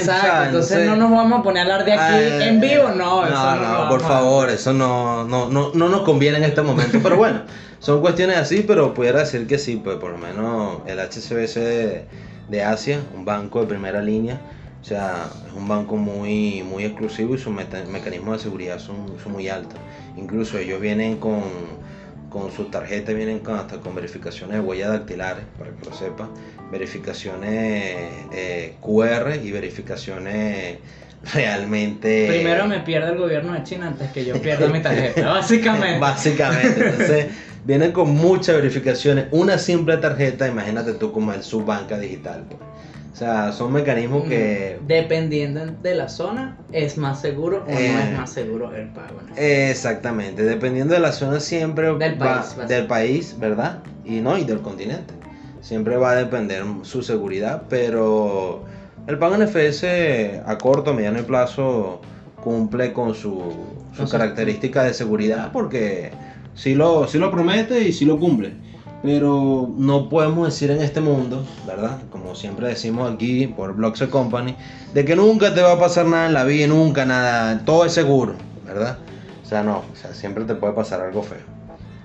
sea, 0.00 0.14
Exacto, 0.16 0.44
entonces 0.46 0.78
sé. 0.78 0.86
no 0.86 0.96
nos 0.96 1.10
vamos 1.10 1.40
a 1.40 1.42
poner 1.42 1.60
a 1.60 1.62
hablar 1.64 1.84
de 1.84 1.92
aquí 1.92 2.02
Ah, 2.02 2.46
en 2.46 2.60
vivo, 2.60 2.88
no. 2.88 2.94
no, 3.20 3.26
eso 3.26 3.34
no, 3.34 3.62
vamos 3.62 3.88
por 3.90 4.00
favor, 4.00 4.48
eso 4.48 4.72
no, 4.72 5.24
no, 5.24 5.50
no, 5.50 5.72
no 5.74 5.88
nos 5.90 6.00
conviene 6.00 6.38
en 6.38 6.44
este 6.44 6.62
momento. 6.62 6.98
Pero 7.02 7.16
bueno, 7.18 7.42
son 7.78 8.00
cuestiones 8.00 8.38
así, 8.38 8.64
pero 8.66 8.94
pudiera 8.94 9.18
decir 9.20 9.46
que 9.46 9.58
sí, 9.58 9.78
pues 9.84 9.98
por 9.98 10.12
lo 10.12 10.18
menos 10.18 10.78
el 10.86 10.98
HSBC 10.98 11.54
de, 11.56 12.04
de 12.48 12.62
Asia, 12.64 13.00
un 13.14 13.26
banco 13.26 13.60
de 13.60 13.66
primera 13.66 14.00
línea, 14.00 14.40
o 14.80 14.84
sea, 14.86 15.26
es 15.46 15.52
un 15.52 15.68
banco 15.68 15.96
muy, 15.96 16.62
muy 16.62 16.84
exclusivo 16.84 17.34
y 17.34 17.38
sus 17.38 17.52
mecanismos 17.52 18.38
de 18.38 18.42
seguridad 18.42 18.78
son, 18.78 18.96
son 19.22 19.32
muy 19.32 19.48
altos. 19.50 19.78
Incluso 20.16 20.56
ellos 20.56 20.80
vienen 20.80 21.18
con, 21.18 21.42
con 22.34 22.50
sus 22.50 22.68
tarjetas, 22.68 23.14
vienen 23.14 23.38
con, 23.38 23.54
hasta 23.54 23.78
con 23.78 23.94
verificaciones 23.94 24.56
de 24.56 24.60
huellas 24.60 24.90
dactilares, 24.90 25.44
para 25.56 25.70
que 25.70 25.88
lo 25.88 25.96
sepa, 25.96 26.28
verificaciones 26.68 27.52
eh, 28.32 28.74
QR 28.80 29.36
y 29.40 29.52
verificaciones 29.52 30.78
realmente... 31.32 32.26
Primero 32.28 32.66
me 32.66 32.80
pierde 32.80 33.12
el 33.12 33.18
gobierno 33.18 33.52
de 33.52 33.62
China 33.62 33.86
antes 33.86 34.10
que 34.10 34.24
yo 34.24 34.34
pierda 34.42 34.66
mi 34.66 34.82
tarjeta, 34.82 35.28
básicamente. 35.32 36.00
Básicamente, 36.00 36.88
entonces 36.88 37.26
vienen 37.64 37.92
con 37.92 38.10
muchas 38.10 38.56
verificaciones. 38.56 39.26
Una 39.30 39.56
simple 39.56 39.96
tarjeta, 39.98 40.48
imagínate 40.48 40.94
tú 40.94 41.12
como 41.12 41.32
el 41.32 41.44
subbanca 41.44 42.00
digital. 42.00 42.46
pues. 42.48 42.73
O 43.14 43.16
sea, 43.16 43.52
son 43.52 43.72
mecanismos 43.72 44.24
que... 44.24 44.80
Dependiendo 44.88 45.64
de 45.64 45.94
la 45.94 46.08
zona, 46.08 46.58
es 46.72 46.98
más 46.98 47.20
seguro 47.20 47.62
o 47.64 47.70
no 47.70 47.78
Eh. 47.78 48.10
es 48.10 48.18
más 48.18 48.32
seguro 48.32 48.74
el 48.74 48.88
pago. 48.88 49.20
¿no? 49.28 49.36
Exactamente, 49.36 50.42
dependiendo 50.42 50.94
de 50.94 51.00
la 51.00 51.12
zona 51.12 51.38
siempre 51.38 51.94
Del 51.94 52.20
va- 52.20 52.42
país, 52.42 52.68
del 52.68 52.86
país, 52.88 53.36
¿verdad? 53.38 53.78
Y 54.04 54.14
no, 54.20 54.36
y 54.36 54.42
del 54.42 54.58
continente. 54.62 55.14
Siempre 55.60 55.96
va 55.96 56.10
a 56.10 56.16
depender 56.16 56.64
su 56.82 57.04
seguridad, 57.04 57.62
pero 57.68 58.64
el 59.06 59.16
pago 59.16 59.36
en 59.36 59.42
FS 59.42 60.42
a 60.44 60.58
corto, 60.58 60.92
mediano 60.92 61.20
y 61.20 61.22
plazo 61.22 62.00
cumple 62.42 62.92
con 62.92 63.14
su, 63.14 63.52
su 63.92 64.06
su- 64.06 64.10
característica 64.10 64.82
de 64.82 64.92
seguridad 64.92 65.52
porque 65.52 66.10
sí 66.54 66.74
lo, 66.74 67.06
lo 67.14 67.30
promete 67.30 67.80
y 67.80 67.92
sí 67.92 68.04
lo 68.06 68.18
cumple. 68.18 68.54
Pero 69.04 69.68
no 69.76 70.08
podemos 70.08 70.46
decir 70.46 70.70
en 70.70 70.80
este 70.80 71.02
mundo, 71.02 71.44
¿verdad? 71.66 71.98
Como 72.10 72.34
siempre 72.34 72.68
decimos 72.68 73.12
aquí 73.12 73.46
por 73.46 73.74
Blocks 73.74 74.02
Company, 74.04 74.56
de 74.94 75.04
que 75.04 75.14
nunca 75.14 75.54
te 75.54 75.60
va 75.60 75.72
a 75.72 75.78
pasar 75.78 76.06
nada 76.06 76.26
en 76.26 76.32
la 76.32 76.44
vida, 76.44 76.66
nunca 76.68 77.04
nada, 77.04 77.66
todo 77.66 77.84
es 77.84 77.92
seguro, 77.92 78.34
¿verdad? 78.64 78.96
O 79.44 79.46
sea, 79.46 79.62
no, 79.62 79.82
o 79.92 79.96
sea, 79.96 80.14
siempre 80.14 80.44
te 80.44 80.54
puede 80.54 80.72
pasar 80.72 81.02
algo 81.02 81.22
feo. 81.22 81.42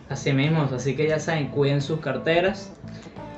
Así 0.10 0.34
mismo, 0.34 0.68
así 0.76 0.98
que 0.98 1.08
ya 1.08 1.22
saben, 1.22 1.48
cuiden 1.48 1.82
sus 1.82 2.02
carteras, 2.02 2.70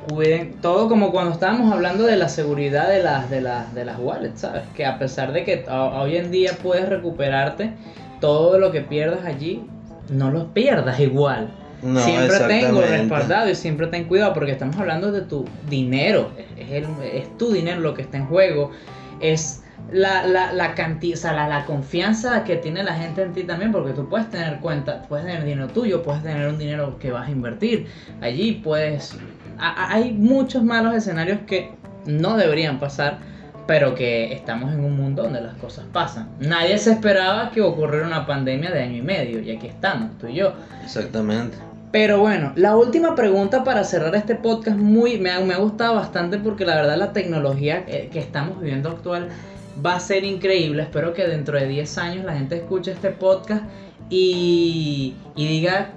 cuiden 0.09 0.55
todo 0.59 0.89
como 0.89 1.11
cuando 1.11 1.33
estábamos 1.33 1.71
hablando 1.71 2.05
de 2.05 2.17
la 2.17 2.29
seguridad 2.29 2.89
de 2.89 3.03
las, 3.03 3.29
de 3.29 3.41
las, 3.41 3.75
de 3.75 3.85
las 3.85 3.99
wallets, 3.99 4.41
¿sabes? 4.41 4.63
Que 4.75 4.87
a 4.87 4.97
pesar 4.97 5.33
de 5.33 5.43
que 5.43 5.65
hoy 5.69 6.15
en 6.15 6.31
día 6.31 6.57
puedes 6.63 6.89
recuperarte 6.89 7.73
todo 8.19 8.57
lo 8.57 8.71
que 8.71 8.81
pierdas 8.81 9.23
allí, 9.23 9.63
no 10.09 10.31
lo 10.31 10.51
pierdas 10.51 10.99
igual. 10.99 11.51
No, 11.83 11.99
siempre 11.99 12.37
tengo 12.47 12.81
respaldado 12.99 13.49
y 13.49 13.55
siempre 13.55 13.87
ten 13.87 14.05
cuidado 14.05 14.33
porque 14.33 14.51
estamos 14.51 14.77
hablando 14.77 15.11
de 15.11 15.21
tu 15.21 15.45
dinero. 15.69 16.31
Es, 16.57 16.69
el- 16.71 16.85
es 17.13 17.37
tu 17.37 17.51
dinero 17.51 17.79
lo 17.81 17.93
que 17.93 18.01
está 18.03 18.17
en 18.17 18.25
juego. 18.27 18.71
Es 19.19 19.63
la, 19.91 20.25
la, 20.25 20.53
la 20.53 20.75
cantidad, 20.75 21.17
o 21.17 21.21
sea, 21.21 21.33
la, 21.33 21.47
la 21.47 21.65
confianza 21.65 22.43
que 22.43 22.55
tiene 22.55 22.83
la 22.83 22.93
gente 22.93 23.23
en 23.23 23.33
ti 23.33 23.43
también, 23.43 23.71
porque 23.71 23.93
tú 23.93 24.07
puedes 24.07 24.29
tener 24.29 24.59
cuenta, 24.59 25.01
puedes 25.03 25.25
tener 25.25 25.43
dinero 25.43 25.67
tuyo, 25.69 26.03
puedes 26.03 26.21
tener 26.23 26.47
un 26.47 26.57
dinero 26.57 26.97
que 26.99 27.11
vas 27.11 27.27
a 27.27 27.31
invertir. 27.31 27.87
Allí 28.21 28.53
puedes. 28.63 29.17
a- 29.57 29.91
hay 29.93 30.11
muchos 30.13 30.63
malos 30.63 30.95
escenarios 30.95 31.39
que 31.47 31.71
no 32.05 32.35
deberían 32.37 32.79
pasar, 32.79 33.19
pero 33.67 33.93
que 33.95 34.33
estamos 34.33 34.73
en 34.73 34.83
un 34.83 34.95
mundo 34.97 35.23
donde 35.23 35.39
las 35.41 35.55
cosas 35.55 35.85
pasan. 35.91 36.29
Nadie 36.39 36.77
se 36.77 36.91
esperaba 36.91 37.51
que 37.51 37.61
ocurriera 37.61 38.05
una 38.07 38.25
pandemia 38.25 38.71
de 38.71 38.81
año 38.81 38.97
y 38.97 39.01
medio, 39.01 39.39
y 39.39 39.51
aquí 39.51 39.67
estamos, 39.67 40.17
tú 40.17 40.27
y 40.27 40.33
yo. 40.35 40.53
Exactamente. 40.83 41.57
Pero 41.91 42.19
bueno, 42.19 42.53
la 42.55 42.75
última 42.77 43.15
pregunta 43.15 43.63
para 43.63 43.83
cerrar 43.83 44.15
este 44.15 44.35
podcast 44.35 44.77
muy 44.77 45.17
me 45.17 45.31
ha, 45.31 45.39
me 45.41 45.53
ha 45.53 45.57
gustado 45.57 45.95
bastante 45.95 46.37
porque 46.37 46.65
la 46.65 46.75
verdad 46.75 46.97
la 46.97 47.11
tecnología 47.11 47.85
que, 47.85 48.07
que 48.07 48.19
estamos 48.19 48.59
viviendo 48.61 48.89
actual 48.89 49.27
va 49.85 49.95
a 49.95 49.99
ser 49.99 50.23
increíble. 50.23 50.83
Espero 50.83 51.13
que 51.13 51.27
dentro 51.27 51.59
de 51.59 51.67
10 51.67 51.97
años 51.97 52.25
la 52.25 52.33
gente 52.33 52.55
escuche 52.55 52.91
este 52.91 53.09
podcast 53.09 53.63
y, 54.09 55.15
y 55.35 55.47
diga 55.47 55.89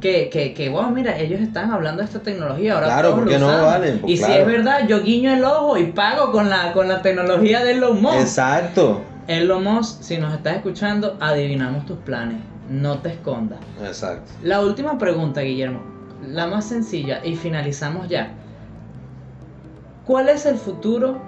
que, 0.00 0.28
que, 0.30 0.52
que, 0.52 0.68
wow, 0.68 0.90
mira, 0.90 1.16
ellos 1.18 1.40
están 1.40 1.70
hablando 1.70 2.00
de 2.02 2.06
esta 2.06 2.20
tecnología. 2.20 2.74
Ahora 2.74 2.86
Claro, 2.86 3.14
porque 3.14 3.38
no 3.38 3.46
usamos". 3.46 3.66
valen, 3.66 3.98
pues, 3.98 4.12
y 4.12 4.16
si 4.16 4.32
es 4.32 4.46
verdad, 4.46 4.86
yo 4.88 5.02
guiño 5.02 5.32
el 5.32 5.44
ojo 5.44 5.76
y 5.76 5.92
pago 5.92 6.32
con 6.32 6.50
la, 6.50 6.72
con 6.72 6.88
la 6.88 7.02
tecnología 7.02 7.62
de 7.62 7.72
Elon 7.72 8.00
Musk. 8.02 8.20
Exacto. 8.20 9.02
Elon 9.28 9.62
Musk, 9.62 10.02
si 10.02 10.18
nos 10.18 10.34
estás 10.34 10.56
escuchando, 10.56 11.16
adivinamos 11.20 11.86
tus 11.86 11.98
planes. 11.98 12.38
No 12.72 12.98
te 13.00 13.10
escondas. 13.10 13.60
Exacto. 13.84 14.32
La 14.42 14.62
última 14.62 14.96
pregunta, 14.96 15.42
Guillermo, 15.42 15.80
la 16.26 16.46
más 16.46 16.64
sencilla 16.64 17.20
y 17.24 17.36
finalizamos 17.36 18.08
ya. 18.08 18.32
¿Cuál 20.06 20.30
es 20.30 20.46
el 20.46 20.56
futuro 20.56 21.20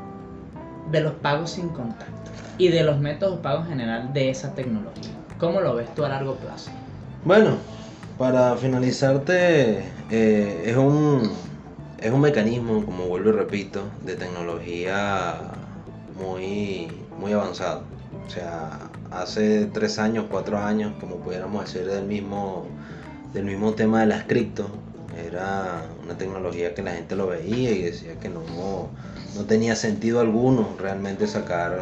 de 0.90 1.00
los 1.02 1.12
pagos 1.14 1.50
sin 1.50 1.68
contacto 1.68 2.30
y 2.56 2.68
de 2.68 2.82
los 2.82 2.98
métodos 2.98 3.36
de 3.36 3.42
pago 3.42 3.62
en 3.62 3.68
general 3.68 4.12
de 4.14 4.30
esa 4.30 4.54
tecnología? 4.54 5.10
¿Cómo 5.38 5.60
lo 5.60 5.74
ves 5.74 5.94
tú 5.94 6.04
a 6.04 6.08
largo 6.08 6.36
plazo? 6.36 6.70
Bueno, 7.24 7.58
para 8.18 8.56
finalizarte, 8.56 9.84
eh, 10.10 10.62
es 10.64 10.76
un 10.76 11.30
es 11.98 12.10
un 12.10 12.20
mecanismo, 12.20 12.84
como 12.84 13.06
vuelvo 13.06 13.30
y 13.30 13.32
repito, 13.32 13.82
de 14.02 14.16
tecnología 14.16 15.34
muy 16.18 16.88
muy 17.18 17.32
avanzado. 17.32 17.82
O 18.26 18.30
sea, 18.30 18.78
hace 19.20 19.66
tres 19.66 19.98
años, 19.98 20.26
cuatro 20.30 20.58
años, 20.58 20.92
como 21.00 21.16
pudiéramos 21.16 21.64
decir 21.64 21.86
del 21.88 22.04
mismo 22.04 22.66
del 23.32 23.44
mismo 23.46 23.72
tema 23.72 24.00
de 24.00 24.06
las 24.06 24.24
cripto, 24.24 24.68
era 25.28 25.82
una 26.04 26.16
tecnología 26.16 26.74
que 26.74 26.82
la 26.82 26.92
gente 26.92 27.16
lo 27.16 27.26
veía 27.26 27.70
y 27.72 27.82
decía 27.82 28.14
que 28.20 28.28
no 28.28 28.42
no 29.34 29.44
tenía 29.44 29.74
sentido 29.74 30.20
alguno 30.20 30.68
realmente 30.78 31.26
sacar 31.26 31.78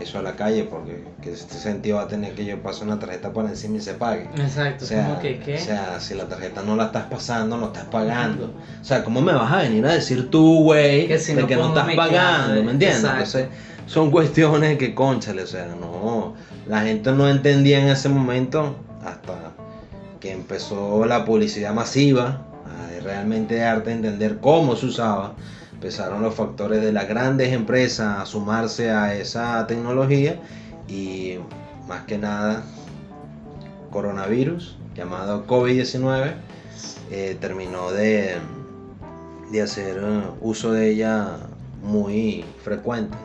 eso 0.00 0.18
a 0.18 0.22
la 0.22 0.36
calle 0.36 0.64
porque 0.64 1.04
que 1.22 1.32
este 1.32 1.54
sentido 1.54 1.96
va 1.96 2.02
a 2.02 2.08
tener 2.08 2.34
que 2.34 2.44
yo 2.44 2.60
pase 2.62 2.84
una 2.84 2.98
tarjeta 2.98 3.32
por 3.32 3.46
encima 3.46 3.76
y 3.76 3.80
se 3.80 3.94
pague. 3.94 4.28
Exacto, 4.36 4.84
O 4.84 4.88
sea, 4.88 5.06
como 5.06 5.20
que 5.20 5.38
¿qué? 5.38 5.54
o 5.54 5.58
sea, 5.58 6.00
si 6.00 6.14
la 6.14 6.28
tarjeta 6.28 6.62
no 6.62 6.76
la 6.76 6.86
estás 6.86 7.04
pasando, 7.04 7.56
no 7.56 7.66
estás 7.66 7.84
pagando. 7.84 8.52
O 8.80 8.84
sea, 8.84 9.04
¿cómo 9.04 9.20
me 9.20 9.32
vas 9.32 9.52
a 9.52 9.58
venir 9.58 9.86
a 9.86 9.92
decir 9.92 10.30
tú, 10.30 10.64
güey, 10.64 11.06
Que 11.08 11.18
si 11.18 11.34
de 11.34 11.42
no 11.42 11.46
que 11.46 11.56
no 11.56 11.68
estás 11.68 11.94
pagando? 11.94 12.62
¿Me 12.62 12.72
entiendes? 12.72 12.98
exacto. 12.98 13.38
Entonces, 13.38 13.46
son 13.86 14.10
cuestiones 14.10 14.78
que, 14.78 14.94
conchale, 14.94 15.42
o 15.42 15.46
sea, 15.46 15.66
no. 15.66 16.34
La 16.66 16.82
gente 16.82 17.12
no 17.12 17.28
entendía 17.28 17.80
en 17.80 17.88
ese 17.88 18.08
momento 18.08 18.76
hasta 19.04 19.52
que 20.20 20.32
empezó 20.32 21.04
la 21.04 21.24
publicidad 21.24 21.74
masiva, 21.74 22.46
a 22.64 23.00
realmente 23.02 23.56
darte 23.56 23.90
a 23.90 23.94
entender 23.94 24.38
cómo 24.38 24.76
se 24.76 24.86
usaba. 24.86 25.34
Empezaron 25.72 26.22
los 26.22 26.34
factores 26.34 26.80
de 26.80 26.92
las 26.92 27.08
grandes 27.08 27.52
empresas 27.52 28.20
a 28.20 28.26
sumarse 28.26 28.90
a 28.90 29.16
esa 29.16 29.66
tecnología 29.66 30.38
y 30.88 31.38
más 31.88 32.02
que 32.04 32.18
nada 32.18 32.62
coronavirus 33.90 34.76
llamado 34.94 35.46
COVID-19 35.46 36.34
eh, 37.10 37.36
terminó 37.40 37.90
de, 37.90 38.36
de 39.50 39.62
hacer 39.62 40.00
eh, 40.02 40.22
uso 40.40 40.72
de 40.72 40.90
ella 40.90 41.36
muy 41.82 42.44
frecuente. 42.62 43.16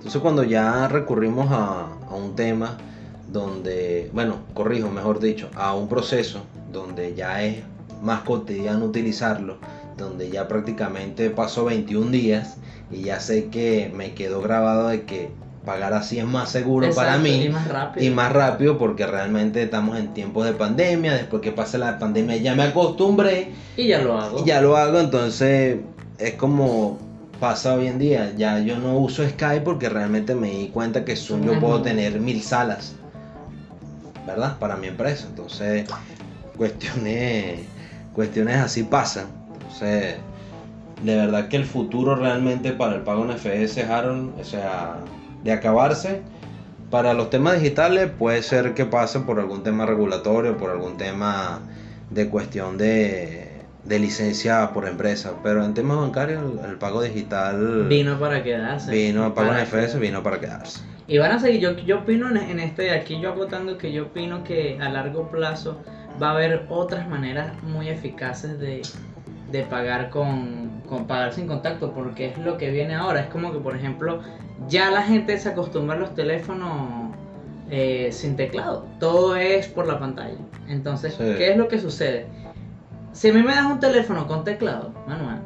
Entonces 0.00 0.22
cuando 0.22 0.42
ya 0.44 0.88
recurrimos 0.88 1.52
a, 1.52 1.88
a 2.10 2.14
un 2.14 2.34
tema 2.34 2.78
donde, 3.30 4.10
bueno, 4.14 4.38
corrijo, 4.54 4.88
mejor 4.88 5.20
dicho, 5.20 5.50
a 5.54 5.74
un 5.74 5.88
proceso 5.88 6.40
donde 6.72 7.14
ya 7.14 7.42
es 7.44 7.58
más 8.02 8.22
cotidiano 8.22 8.86
utilizarlo, 8.86 9.58
donde 9.98 10.30
ya 10.30 10.48
prácticamente 10.48 11.28
pasó 11.28 11.66
21 11.66 12.10
días 12.10 12.56
y 12.90 13.02
ya 13.02 13.20
sé 13.20 13.48
que 13.50 13.92
me 13.94 14.14
quedó 14.14 14.40
grabado 14.40 14.88
de 14.88 15.02
que 15.02 15.28
pagar 15.64 15.92
así 15.92 16.18
es 16.18 16.24
más 16.24 16.50
seguro 16.50 16.90
para 16.94 17.18
mí 17.18 17.44
y 17.44 17.48
más 17.50 17.68
rápido. 17.68 18.06
y 18.06 18.10
más 18.10 18.32
rápido 18.32 18.78
porque 18.78 19.06
realmente 19.06 19.62
estamos 19.62 19.98
en 19.98 20.14
tiempos 20.14 20.46
de 20.46 20.52
pandemia, 20.54 21.12
después 21.12 21.42
que 21.42 21.52
pase 21.52 21.76
la 21.76 21.98
pandemia 21.98 22.38
ya 22.38 22.54
me 22.54 22.62
acostumbré 22.62 23.52
Y 23.76 23.88
ya 23.88 24.00
lo 24.00 24.18
hago. 24.18 24.40
y 24.40 24.46
ya 24.46 24.62
lo 24.62 24.78
hago, 24.78 24.98
entonces 24.98 25.76
es 26.18 26.34
como 26.34 26.98
pasa 27.40 27.74
hoy 27.74 27.86
en 27.86 27.98
día, 27.98 28.32
ya 28.36 28.58
yo 28.60 28.78
no 28.78 28.98
uso 28.98 29.26
Skype 29.26 29.62
porque 29.62 29.88
realmente 29.88 30.34
me 30.34 30.50
di 30.50 30.68
cuenta 30.68 31.04
que 31.04 31.16
Zoom 31.16 31.42
yo 31.44 31.58
puedo 31.58 31.80
tener 31.80 32.20
mil 32.20 32.42
salas, 32.42 32.94
¿verdad? 34.26 34.58
Para 34.58 34.76
mi 34.76 34.88
empresa, 34.88 35.26
entonces 35.26 35.88
cuestiones, 36.56 37.60
cuestiones 38.14 38.56
así 38.56 38.82
pasan, 38.82 39.26
entonces 39.54 40.16
de 41.02 41.16
verdad 41.16 41.48
que 41.48 41.56
el 41.56 41.64
futuro 41.64 42.14
realmente 42.14 42.72
para 42.72 42.96
el 42.96 43.00
pago 43.00 43.24
en 43.24 43.30
FS, 43.30 43.82
Harold, 43.84 44.38
o 44.38 44.44
sea, 44.44 44.98
de 45.42 45.52
acabarse, 45.52 46.20
para 46.90 47.14
los 47.14 47.30
temas 47.30 47.54
digitales 47.54 48.10
puede 48.18 48.42
ser 48.42 48.74
que 48.74 48.84
pase 48.84 49.20
por 49.20 49.40
algún 49.40 49.62
tema 49.62 49.86
regulatorio, 49.86 50.58
por 50.58 50.70
algún 50.70 50.98
tema 50.98 51.62
de 52.10 52.28
cuestión 52.28 52.76
de, 52.76 53.49
de 53.84 53.98
licencia 53.98 54.70
por 54.72 54.86
empresa, 54.86 55.32
pero 55.42 55.64
en 55.64 55.72
temas 55.74 55.96
bancarios 55.98 56.42
el, 56.62 56.70
el 56.70 56.76
pago 56.76 57.02
digital 57.02 57.86
Vino 57.88 58.18
para 58.18 58.42
quedarse. 58.42 58.90
vino 58.92 59.24
a 59.24 59.34
pago 59.34 59.52
en 59.52 59.58
FS, 59.66 59.98
vino 59.98 60.22
para 60.22 60.38
quedarse. 60.38 60.80
Y 61.06 61.18
van 61.18 61.32
a 61.32 61.38
seguir, 61.40 61.60
yo, 61.60 61.76
yo 61.78 62.00
opino 62.00 62.28
en, 62.28 62.36
en 62.36 62.60
este, 62.60 62.90
aquí 62.92 63.20
yo 63.20 63.30
agotando 63.32 63.78
que 63.78 63.90
yo 63.92 64.04
opino 64.04 64.44
que 64.44 64.78
a 64.80 64.88
largo 64.90 65.30
plazo 65.30 65.80
va 66.22 66.28
a 66.30 66.32
haber 66.34 66.66
otras 66.68 67.08
maneras 67.08 67.60
muy 67.62 67.88
eficaces 67.88 68.58
de, 68.60 68.82
de 69.50 69.62
pagar 69.64 70.10
con, 70.10 70.82
con 70.88 71.06
pagar 71.06 71.32
sin 71.32 71.46
contacto, 71.48 71.92
porque 71.92 72.26
es 72.26 72.38
lo 72.38 72.58
que 72.58 72.70
viene 72.70 72.94
ahora. 72.94 73.20
Es 73.22 73.26
como 73.28 73.52
que, 73.52 73.58
por 73.58 73.74
ejemplo, 73.74 74.20
ya 74.68 74.90
la 74.90 75.02
gente 75.02 75.36
se 75.38 75.48
acostumbra 75.48 75.96
a 75.96 75.98
los 75.98 76.14
teléfonos 76.14 77.10
eh, 77.70 78.10
sin 78.12 78.36
teclado. 78.36 78.86
Todo 79.00 79.34
es 79.36 79.66
por 79.68 79.86
la 79.88 79.98
pantalla. 79.98 80.36
Entonces, 80.68 81.14
Sí. 81.14 81.24
¿qué 81.38 81.50
es 81.52 81.56
lo 81.56 81.66
que 81.66 81.78
sucede? 81.80 82.26
Si 83.12 83.28
a 83.28 83.32
mí 83.32 83.42
me 83.42 83.54
das 83.54 83.66
un 83.66 83.80
teléfono 83.80 84.26
con 84.26 84.44
teclado 84.44 84.92
manual, 85.06 85.42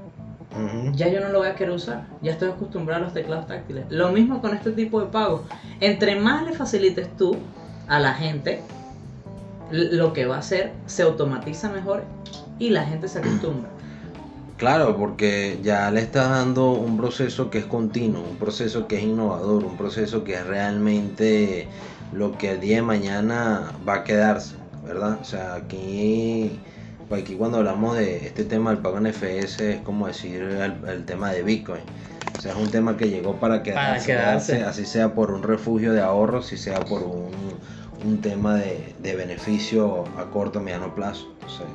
ya 0.94 1.08
yo 1.08 1.20
no 1.20 1.30
lo 1.30 1.38
voy 1.38 1.48
a 1.48 1.54
querer 1.54 1.74
usar. 1.74 2.06
Ya 2.22 2.32
estoy 2.32 2.50
acostumbrado 2.50 3.02
a 3.02 3.04
los 3.04 3.14
teclados 3.14 3.46
táctiles. 3.46 3.86
Lo 3.90 4.12
mismo 4.12 4.40
con 4.40 4.54
este 4.54 4.70
tipo 4.72 5.00
de 5.00 5.06
pagos. 5.06 5.42
Entre 5.80 6.16
más 6.20 6.44
le 6.44 6.52
facilites 6.52 7.08
tú 7.16 7.36
a 7.88 7.98
la 7.98 8.14
gente, 8.14 8.60
lo 9.70 10.12
que 10.12 10.26
va 10.26 10.36
a 10.36 10.38
hacer 10.40 10.72
se 10.86 11.02
automatiza 11.02 11.70
mejor 11.70 12.04
y 12.58 12.70
la 12.70 12.84
gente 12.84 13.08
se 13.08 13.18
acostumbra. 13.18 13.70
Claro, 14.56 14.96
porque 14.96 15.58
ya 15.62 15.90
le 15.90 16.00
estás 16.00 16.30
dando 16.30 16.70
un 16.70 16.96
proceso 16.96 17.50
que 17.50 17.58
es 17.58 17.64
continuo, 17.64 18.22
un 18.22 18.36
proceso 18.36 18.86
que 18.86 18.98
es 18.98 19.02
innovador, 19.02 19.64
un 19.64 19.76
proceso 19.76 20.22
que 20.22 20.34
es 20.34 20.46
realmente 20.46 21.66
lo 22.12 22.38
que 22.38 22.52
el 22.52 22.60
día 22.60 22.76
de 22.76 22.82
mañana 22.82 23.72
va 23.86 23.94
a 23.94 24.04
quedarse, 24.04 24.54
¿verdad? 24.84 25.18
O 25.20 25.24
sea, 25.24 25.54
aquí, 25.56 26.60
aquí 27.10 27.34
cuando 27.34 27.58
hablamos 27.58 27.96
de 27.96 28.26
este 28.26 28.44
tema 28.44 28.70
del 28.70 28.80
pago 28.80 28.98
en 28.98 29.06
FS 29.06 29.74
es 29.74 29.80
como 29.82 30.06
decir 30.06 30.42
el, 30.42 30.74
el 30.88 31.04
tema 31.04 31.32
de 31.32 31.42
Bitcoin. 31.42 31.82
O 32.36 32.40
sea, 32.40 32.52
es 32.52 32.58
un 32.58 32.70
tema 32.70 32.96
que 32.96 33.08
llegó 33.08 33.36
para 33.36 33.62
quedarse, 33.62 34.06
quedarse. 34.06 34.52
quedarse, 34.56 34.82
así 34.82 34.86
sea 34.86 35.14
por 35.14 35.30
un 35.30 35.42
refugio 35.42 35.92
de 35.92 36.00
ahorro, 36.00 36.42
si 36.42 36.56
sea 36.56 36.84
por 36.84 37.02
un, 37.02 37.30
un 38.04 38.20
tema 38.20 38.56
de, 38.56 38.94
de 38.98 39.14
beneficio 39.14 40.04
a 40.18 40.24
corto 40.30 40.58
o 40.58 40.62
mediano 40.62 40.94
plazo. 40.94 41.32
Entonces, 41.34 41.66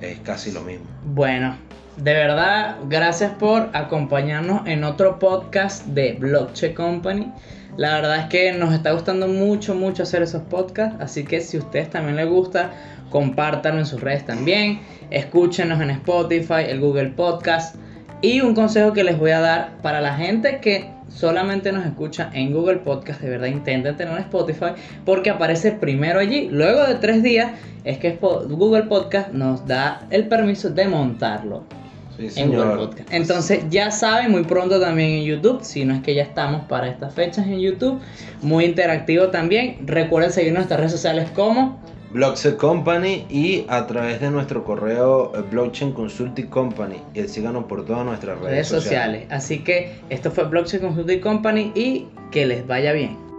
es 0.00 0.18
casi 0.20 0.52
lo 0.52 0.62
mismo. 0.62 0.86
Bueno, 1.04 1.56
de 2.02 2.14
verdad, 2.14 2.76
gracias 2.88 3.32
por 3.32 3.68
acompañarnos 3.74 4.66
en 4.66 4.84
otro 4.84 5.18
podcast 5.18 5.84
de 5.86 6.14
Blockchain 6.14 6.74
Company. 6.74 7.30
La 7.76 7.96
verdad 7.96 8.20
es 8.20 8.24
que 8.26 8.52
nos 8.52 8.72
está 8.72 8.92
gustando 8.92 9.28
mucho, 9.28 9.74
mucho 9.74 10.04
hacer 10.04 10.22
esos 10.22 10.40
podcasts. 10.42 10.96
Así 10.98 11.24
que 11.24 11.42
si 11.42 11.58
a 11.58 11.60
ustedes 11.60 11.90
también 11.90 12.16
les 12.16 12.26
gusta, 12.26 12.70
compártanlo 13.10 13.80
en 13.80 13.86
sus 13.86 14.00
redes 14.00 14.24
también. 14.24 14.80
Escúchenos 15.10 15.78
en 15.82 15.90
Spotify, 15.90 16.64
el 16.68 16.80
Google 16.80 17.10
Podcast. 17.10 17.76
Y 18.22 18.40
un 18.40 18.54
consejo 18.54 18.94
que 18.94 19.04
les 19.04 19.18
voy 19.18 19.32
a 19.32 19.40
dar 19.40 19.76
para 19.82 20.00
la 20.00 20.14
gente 20.14 20.58
que 20.60 20.90
solamente 21.08 21.70
nos 21.70 21.84
escucha 21.84 22.30
en 22.32 22.54
Google 22.54 22.76
Podcast, 22.76 23.20
de 23.20 23.28
verdad 23.28 23.48
intenten 23.48 23.96
tener 23.96 24.14
un 24.14 24.20
Spotify 24.20 24.72
porque 25.04 25.28
aparece 25.28 25.72
primero 25.72 26.18
allí. 26.18 26.48
Luego 26.50 26.86
de 26.86 26.94
tres 26.94 27.22
días 27.22 27.52
es 27.84 27.98
que 27.98 28.12
Google 28.12 28.84
Podcast 28.84 29.32
nos 29.32 29.66
da 29.66 30.06
el 30.10 30.28
permiso 30.28 30.70
de 30.70 30.88
montarlo 30.88 31.79
Sí, 32.28 32.40
en 32.40 32.50
Google. 32.50 32.76
Podcast. 32.76 33.12
Entonces 33.12 33.64
ya 33.70 33.90
saben, 33.90 34.30
muy 34.30 34.44
pronto 34.44 34.80
también 34.80 35.10
en 35.10 35.24
YouTube, 35.24 35.60
si 35.62 35.84
no 35.84 35.94
es 35.94 36.02
que 36.02 36.14
ya 36.14 36.22
estamos 36.22 36.64
para 36.66 36.88
estas 36.88 37.14
fechas 37.14 37.46
en 37.46 37.60
YouTube, 37.60 38.00
muy 38.42 38.64
interactivo 38.64 39.28
también. 39.28 39.78
Recuerden 39.86 40.32
seguir 40.32 40.52
nuestras 40.52 40.80
redes 40.80 40.92
sociales 40.92 41.30
como 41.34 41.80
Blockset 42.12 42.56
Company 42.56 43.24
y 43.30 43.64
a 43.68 43.86
través 43.86 44.20
de 44.20 44.30
nuestro 44.30 44.64
correo 44.64 45.32
eh, 45.34 45.42
Blockchain 45.48 45.92
Consulting 45.92 46.48
Company 46.48 46.96
y 47.14 47.22
síganos 47.28 47.64
por 47.64 47.84
todas 47.84 48.04
nuestras 48.04 48.38
redes, 48.38 48.50
redes 48.50 48.68
sociales. 48.68 49.26
Así 49.30 49.60
que 49.60 50.00
esto 50.10 50.30
fue 50.30 50.44
Blockchain 50.44 50.82
Consulting 50.82 51.20
Company 51.20 51.72
y 51.74 52.06
que 52.32 52.46
les 52.46 52.66
vaya 52.66 52.92
bien. 52.92 53.29